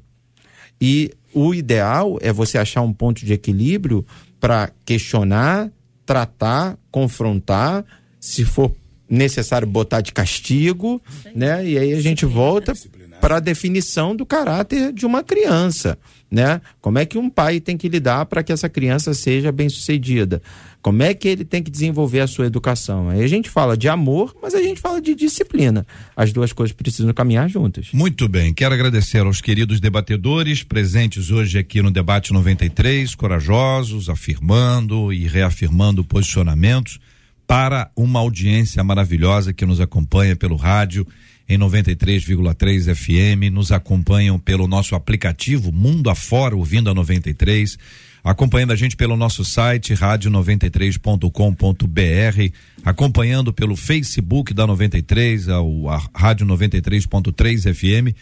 [0.80, 4.06] E o ideal é você achar um ponto de equilíbrio
[4.40, 5.70] para questionar,
[6.06, 7.86] tratar, confrontar,
[8.20, 8.74] se for
[9.10, 11.02] necessário botar de castigo,
[11.36, 11.66] né?
[11.66, 12.74] E aí a gente volta
[13.22, 15.98] para a definição do caráter de uma criança,
[16.30, 16.60] né?
[16.82, 20.42] Como é que um pai tem que lidar para que essa criança seja bem-sucedida?
[20.82, 23.10] Como é que ele tem que desenvolver a sua educação?
[23.10, 25.86] Aí a gente fala de amor, mas a gente fala de disciplina.
[26.16, 27.90] As duas coisas precisam caminhar juntas.
[27.94, 35.14] Muito bem, quero agradecer aos queridos debatedores presentes hoje aqui no Debate 93, corajosos, afirmando
[35.14, 37.00] e reafirmando posicionamentos
[37.46, 41.06] para uma audiência maravilhosa que nos acompanha pelo rádio
[41.54, 47.78] em 93,3 FM, nos acompanham pelo nosso aplicativo Mundo Afora, ouvindo a 93,
[48.24, 52.54] acompanhando a gente pelo nosso site rádio93.com.br,
[52.86, 58.16] acompanhando pelo Facebook da 93, ao- a, Rádio 93.3 FM,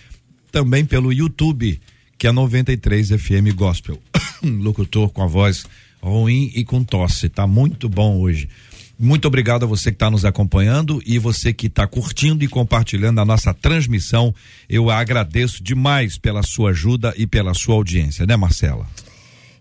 [0.51, 1.79] também pelo YouTube,
[2.17, 3.99] que é 93 FM Gospel.
[4.41, 5.67] Locutor com a voz
[6.01, 8.49] ruim e com tosse, tá muito bom hoje.
[9.01, 13.21] Muito obrigado a você que está nos acompanhando e você que está curtindo e compartilhando
[13.21, 14.35] a nossa transmissão.
[14.67, 18.85] Eu agradeço demais pela sua ajuda e pela sua audiência, né, Marcela?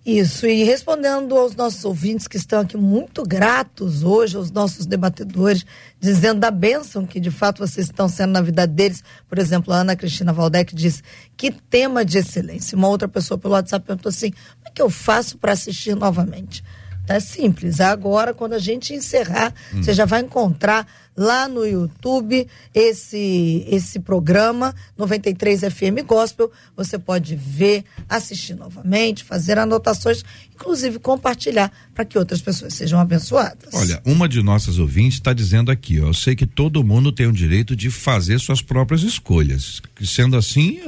[0.05, 5.65] Isso, e respondendo aos nossos ouvintes que estão aqui muito gratos hoje, aos nossos debatedores,
[6.01, 9.05] dizendo da bênção que de fato vocês estão sendo na vida deles.
[9.29, 11.01] Por exemplo, a Ana Cristina Valdec diz:
[11.37, 12.77] que tema de excelência.
[12.77, 16.65] Uma outra pessoa pelo WhatsApp perguntou assim: como é que eu faço para assistir novamente?
[17.09, 17.81] É simples.
[17.81, 20.87] Agora, quando a gente encerrar, você já vai encontrar
[21.17, 26.51] lá no YouTube esse esse programa 93 FM Gospel.
[26.77, 30.23] Você pode ver, assistir novamente, fazer anotações,
[30.55, 33.75] inclusive compartilhar para que outras pessoas sejam abençoadas.
[33.75, 37.27] Olha, uma de nossas ouvintes está dizendo aqui, ó, eu sei que todo mundo tem
[37.27, 39.83] o direito de fazer suas próprias escolhas.
[40.05, 40.81] Sendo assim,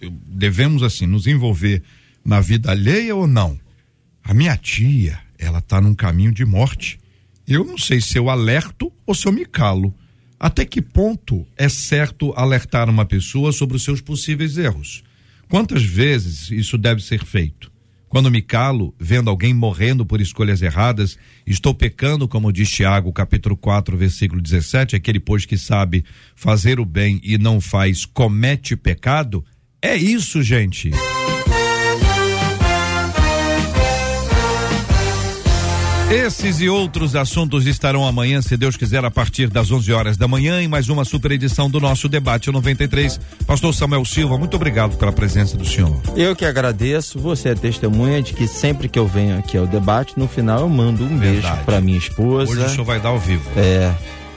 [0.00, 1.82] devemos assim nos envolver
[2.24, 3.58] na vida alheia ou não?
[4.24, 6.98] A minha tia, ela está num caminho de morte.
[7.46, 9.94] Eu não sei se eu alerto ou se eu me calo.
[10.38, 15.02] Até que ponto é certo alertar uma pessoa sobre os seus possíveis erros?
[15.48, 17.70] Quantas vezes isso deve ser feito?
[18.08, 23.56] Quando me calo, vendo alguém morrendo por escolhas erradas, estou pecando, como diz Tiago, capítulo
[23.56, 29.44] 4, versículo 17, aquele pois que sabe fazer o bem e não faz, comete pecado?
[29.82, 30.90] É isso, gente.
[36.10, 40.28] Esses e outros assuntos estarão amanhã, se Deus quiser, a partir das 11 horas da
[40.28, 43.18] manhã, em mais uma super edição do nosso Debate 93.
[43.44, 46.00] Pastor Samuel Silva, muito obrigado pela presença do senhor.
[46.14, 47.18] Eu que agradeço.
[47.18, 50.68] Você é testemunha de que sempre que eu venho aqui ao debate, no final eu
[50.68, 51.64] mando um beijo Verdade.
[51.64, 52.52] para minha esposa.
[52.52, 53.42] Hoje o senhor vai dar ao vivo.
[53.56, 53.92] É,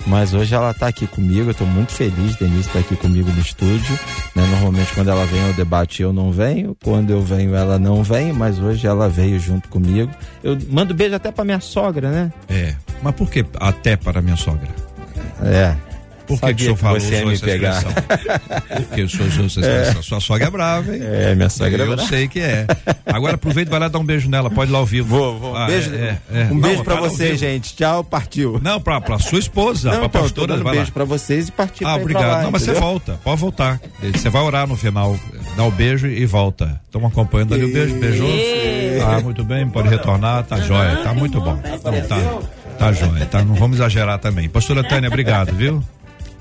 [0.10, 3.40] mas hoje ela tá aqui comigo, eu tô muito feliz, Denise tá aqui comigo no
[3.40, 3.98] estúdio,
[4.36, 4.44] né?
[4.48, 8.34] Normalmente quando ela vem ao debate eu não venho, quando eu venho ela não vem,
[8.34, 10.12] mas hoje ela veio junto comigo.
[10.44, 12.34] Eu mando beijo até pra minha sogra, né?
[12.50, 12.76] É.
[13.04, 14.70] Mas por que até para minha sogra?
[15.44, 15.89] É.
[16.30, 17.78] Por que, que o senhor que falou você ia me essa pegar.
[17.78, 18.04] expressão?
[18.78, 20.04] Por que o senhor usou essa expressão?
[20.04, 21.02] Sua sogra é brava, hein?
[21.04, 22.08] É, minha sogra é Eu brava.
[22.08, 22.68] sei que é.
[23.06, 25.08] Agora aproveita e vai lá dar um beijo nela, pode ir lá ao vivo.
[25.10, 25.56] Vou, vou.
[25.58, 26.44] Ah, beijo, é, é, é.
[26.46, 27.76] Um Não, beijo pra você, gente.
[27.76, 28.60] Tchau, partiu.
[28.62, 30.94] Não, pra, pra sua esposa, Não, pra então, eu pastora, vai beijo lá.
[30.94, 32.28] pra vocês e partir Ah, obrigado.
[32.28, 33.80] lá, não, mas você volta, pode voltar.
[34.14, 35.18] Você vai orar no final,
[35.58, 36.80] dá o beijo e volta.
[36.86, 38.30] Estamos acompanhando ali o beijo, beijou.
[39.08, 41.60] Ah, muito bem, pode retornar, tá jóia, tá muito bom.
[41.66, 42.18] Então, tá,
[42.78, 44.48] tá jóia, tá, não vamos exagerar também.
[44.50, 45.82] Pastora Tânia, obrigado, viu?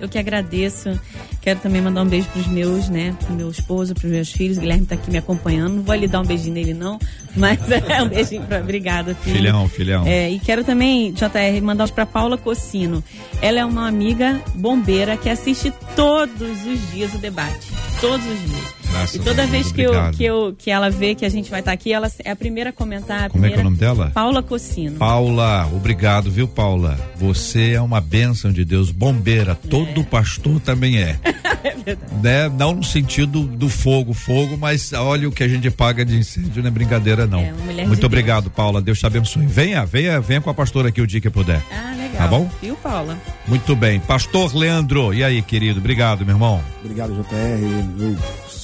[0.00, 0.98] Eu que agradeço.
[1.40, 3.14] Quero também mandar um beijo pros meus, né?
[3.24, 4.56] Pro meu esposo, pros meus filhos.
[4.56, 5.76] O Guilherme tá aqui me acompanhando.
[5.76, 6.98] Não vou lhe dar um beijinho nele, não.
[7.36, 8.60] Mas é um beijinho pra.
[8.60, 9.36] Obrigada, filho.
[9.36, 10.06] Filhão, filhão.
[10.06, 13.02] É, e quero também, JR, mandar um pra Paula Cocino.
[13.40, 17.68] Ela é uma amiga bombeira que assiste todos os dias o debate.
[18.00, 18.77] Todos os dias.
[18.98, 20.16] Graças e toda vez que, eu, obrigado.
[20.16, 22.70] que, eu, que ela vê que a gente vai estar aqui, ela é a primeira
[22.70, 23.24] a comentar.
[23.24, 24.10] A Como é que é o primeira- nome dela?
[24.14, 24.96] Paula Cocino.
[24.98, 26.98] Paula, obrigado, viu, Paula?
[27.16, 29.54] Você é uma bênção de Deus, bombeira.
[29.54, 31.16] Todo pastor também é.
[32.22, 32.48] né?
[32.48, 36.62] Não no sentido do fogo, fogo, mas olha o que a gente paga de incêndio,
[36.62, 37.40] não é brincadeira, não.
[37.40, 38.04] É, uma mulher de Muito Deus.
[38.04, 38.80] obrigado, Paula.
[38.82, 39.46] Deus te abençoe.
[39.46, 41.62] Venha, venha, venha com a pastora aqui o dia que puder.
[41.70, 42.16] Ah, legal.
[42.18, 42.50] Tá bom?
[42.60, 43.16] Viu, Paula?
[43.46, 44.00] Muito bem.
[44.00, 45.78] Pastor Leandro, e aí, querido?
[45.78, 46.60] Obrigado, meu irmão.
[46.84, 48.02] Obrigado, JR.
[48.02, 48.16] Eu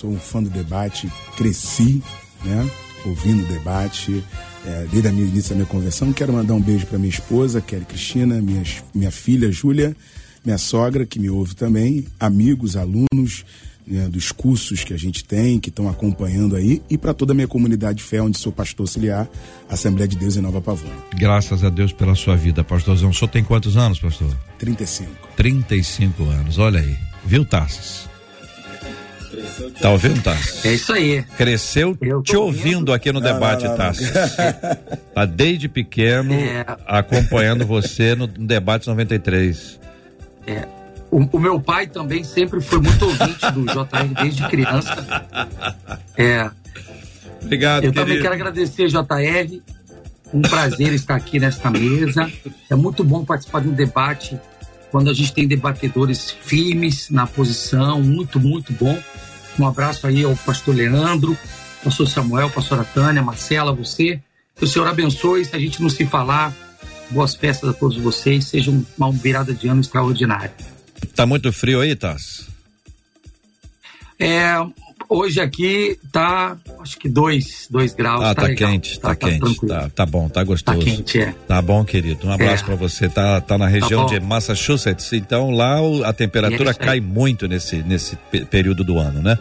[0.05, 2.03] sou um fã do debate, cresci,
[2.45, 2.71] né?
[3.07, 4.23] Ouvindo o debate,
[4.67, 6.13] é, desde a minha início da minha conversão.
[6.13, 9.97] Quero mandar um beijo para minha esposa, Kelly Cristina, minhas, minha filha Júlia,
[10.45, 13.47] minha sogra, que me ouve também, amigos, alunos
[13.87, 17.35] né, dos cursos que a gente tem, que estão acompanhando aí, e para toda a
[17.35, 19.27] minha comunidade de fé, onde sou pastor auxiliar,
[19.71, 20.97] Assembleia de Deus em Nova Pavona.
[21.15, 23.09] Graças a Deus pela sua vida, pastorzão.
[23.09, 24.35] O senhor tem quantos anos, pastor?
[24.59, 25.11] 35.
[25.37, 26.97] 35 anos, olha aí.
[27.27, 28.14] Viu, Tassis?
[29.81, 30.65] Tá ouvindo, Tassis?
[30.65, 31.23] É isso aí.
[31.37, 34.13] Cresceu te ouvindo aqui no debate, Tassis.
[35.15, 36.67] Tá desde pequeno É.
[36.87, 39.79] acompanhando você no, no debate 93.
[40.47, 40.67] É.
[41.11, 45.25] O, o meu pai também sempre foi muito ouvinte do JR desde criança.
[46.19, 46.51] É,
[47.41, 48.01] Obrigado, eu querido.
[48.01, 49.61] também quero agradecer, JR.
[50.33, 52.29] Um prazer estar aqui nesta mesa.
[52.69, 54.37] É muito bom participar de um debate
[54.95, 58.01] quando a gente tem debatedores firmes na posição.
[58.01, 58.97] Muito, muito bom.
[59.59, 61.37] Um abraço aí ao pastor Leandro,
[61.83, 64.23] pastor Samuel, pastora Tânia, Marcela, você.
[64.55, 65.45] Que o Senhor abençoe.
[65.45, 66.55] Se a gente não se falar,
[67.11, 68.45] boas festas a todos vocês.
[68.45, 70.55] Seja uma virada de ano extraordinária.
[71.13, 72.47] Tá muito frio aí, Tassis?
[74.17, 74.55] É,
[75.17, 78.25] hoje aqui tá, acho que dois, dois graus.
[78.25, 78.71] Ah, tá, legal.
[78.71, 79.39] quente, tá, quente.
[79.41, 79.69] tranquilo.
[79.75, 80.79] Tá, tá bom, tá Tá gostoso.
[80.81, 81.35] quente, é.
[81.47, 82.27] Tá bom, querido.
[82.27, 82.67] Um abraço É.
[82.67, 83.09] pra você.
[83.09, 84.07] Tá, tá na região bom.
[84.09, 89.23] de Massachusetts, então lá a temperatura É cai muito nesse, nesse pe- período do ano,
[89.23, 89.39] né?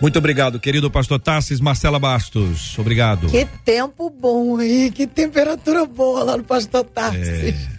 [0.00, 2.76] Muito obrigado, querido pastor Tassis Marcela Bastos.
[2.76, 3.28] Obrigado.
[3.28, 7.54] Que tempo bom aí, que temperatura boa lá no Pastor Tarsis.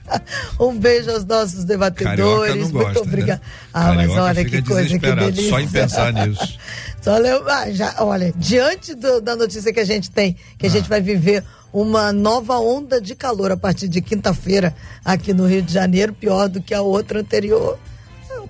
[0.60, 2.20] Um beijo aos nossos debatedores.
[2.20, 2.26] É.
[2.26, 3.40] Carioca não Muito gosta, obrigado.
[3.40, 3.46] né?
[3.74, 5.50] Ah, mas Carioca olha fica que coisa, que delícia.
[5.50, 6.60] Só em pensar nisso.
[7.04, 10.70] Só leu- ah, já, olha, diante do- da notícia que a gente tem, que a
[10.70, 10.72] Ah.
[10.72, 11.43] gente vai viver
[11.74, 14.74] uma nova onda de calor a partir de quinta-feira
[15.04, 17.78] aqui no Rio de Janeiro, pior do que a outra anterior.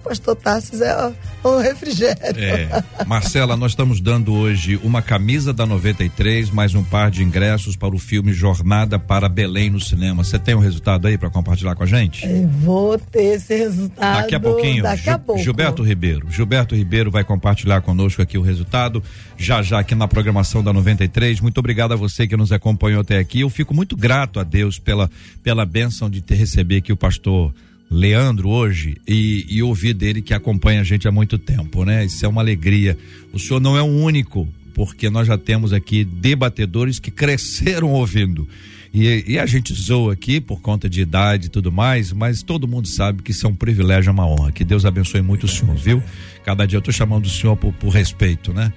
[0.04, 1.14] O pastor Tarsis é
[1.46, 2.18] um refrigério.
[2.36, 2.84] É.
[3.08, 7.96] Marcela, nós estamos dando hoje uma camisa da 93, mais um par de ingressos para
[7.96, 10.22] o filme Jornada para Belém no cinema.
[10.22, 12.26] Você tem um resultado aí para compartilhar com a gente?
[12.28, 14.22] Eu Vou ter esse resultado.
[14.24, 15.42] Daqui a pouquinho, Daqui a Gil- pouco.
[15.42, 16.28] Gilberto Ribeiro.
[16.30, 19.02] Gilberto Ribeiro vai compartilhar conosco aqui o resultado,
[19.38, 21.40] já já aqui na programação da 93.
[21.40, 23.40] Muito obrigado a você que nos acompanhou até aqui.
[23.40, 25.10] Eu fico muito grato a Deus pela,
[25.42, 27.54] pela bênção de ter receber aqui o pastor
[27.90, 32.06] Leandro hoje e, e ouvir dele que acompanha a gente há muito tempo, né?
[32.06, 32.98] Isso é uma alegria.
[33.32, 38.48] O senhor não é o único, porque nós já temos aqui debatedores que cresceram ouvindo
[38.94, 42.68] E, e, a gente zoa aqui por conta de idade e tudo mais, mas todo
[42.68, 44.52] mundo sabe que isso é um privilégio, é uma honra.
[44.52, 46.04] Que Deus abençoe muito o senhor, viu?
[46.44, 48.72] Cada dia eu estou chamando o senhor por, por respeito, né?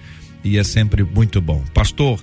[0.45, 1.63] E é sempre muito bom.
[1.75, 2.23] Pastor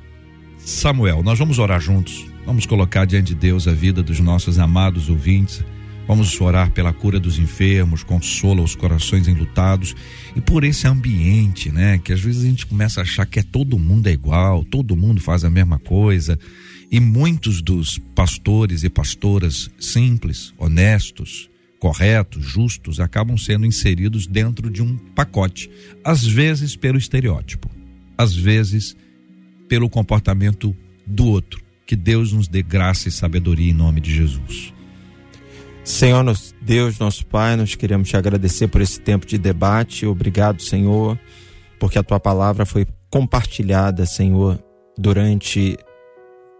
[0.57, 2.25] Samuel, nós vamos orar juntos.
[2.45, 5.63] Vamos colocar diante de Deus a vida dos nossos amados ouvintes.
[6.07, 9.95] Vamos orar pela cura dos enfermos, consola os corações enlutados
[10.35, 11.97] e por esse ambiente, né?
[11.97, 14.97] Que às vezes a gente começa a achar que é todo mundo é igual, todo
[14.97, 16.37] mundo faz a mesma coisa.
[16.91, 21.49] E muitos dos pastores e pastoras simples, honestos,
[21.79, 25.69] corretos, justos, acabam sendo inseridos dentro de um pacote,
[26.03, 27.69] às vezes pelo estereótipo,
[28.17, 28.95] às vezes
[29.67, 30.75] pelo comportamento
[31.07, 31.63] do outro.
[31.85, 34.73] Que Deus nos dê graça e sabedoria em nome de Jesus.
[35.83, 36.23] Senhor
[36.61, 40.05] Deus, nosso Pai, nós queremos te agradecer por esse tempo de debate.
[40.05, 41.19] Obrigado, Senhor,
[41.77, 44.57] porque a tua palavra foi compartilhada, Senhor,
[44.97, 45.77] durante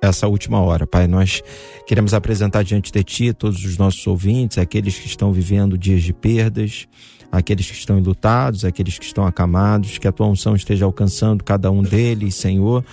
[0.02, 0.86] essa última hora.
[0.86, 1.42] Pai, nós
[1.88, 6.12] queremos apresentar diante de Ti todos os nossos ouvintes, aqueles que estão vivendo dias de
[6.12, 6.86] perdas,
[7.32, 11.72] aqueles que estão enlutados, aqueles que estão acamados, que a Tua unção esteja alcançando cada
[11.72, 12.84] um deles, Senhor,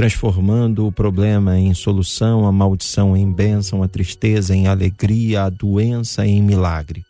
[0.00, 6.26] transformando o problema em solução, a maldição em bênção, a tristeza em alegria, a doença
[6.26, 7.04] em milagre.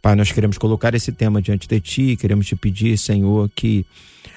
[0.00, 3.84] Pai, nós queremos colocar esse tema diante de Ti, queremos te pedir, Senhor, que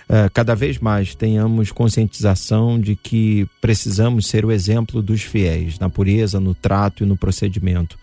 [0.10, 5.88] uh, cada vez mais tenhamos conscientização de que precisamos ser o exemplo dos fiéis, na
[5.88, 7.96] pureza, no trato e no procedimento.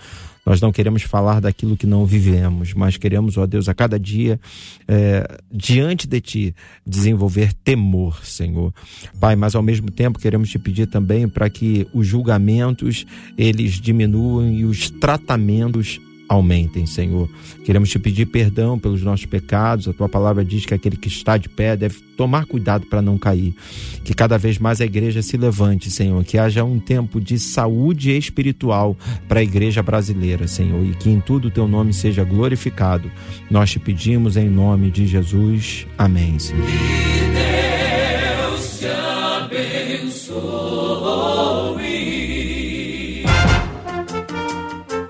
[0.45, 4.41] Nós não queremos falar daquilo que não vivemos, mas queremos, ó Deus, a cada dia,
[4.88, 6.55] é, diante de Ti,
[6.86, 8.72] desenvolver temor, Senhor.
[9.18, 14.51] Pai, mas ao mesmo tempo queremos te pedir também para que os julgamentos eles diminuam
[14.51, 16.01] e os tratamentos
[16.31, 17.28] aumentem, Senhor.
[17.64, 19.89] Queremos te pedir perdão pelos nossos pecados.
[19.89, 23.18] A tua palavra diz que aquele que está de pé deve tomar cuidado para não
[23.18, 23.53] cair.
[24.05, 26.22] Que cada vez mais a igreja se levante, Senhor.
[26.24, 28.97] Que haja um tempo de saúde espiritual
[29.28, 30.87] para a igreja brasileira, Senhor.
[30.87, 33.11] E que em tudo o teu nome seja glorificado.
[33.51, 35.85] Nós te pedimos em nome de Jesus.
[35.99, 37.20] Amém, Senhor.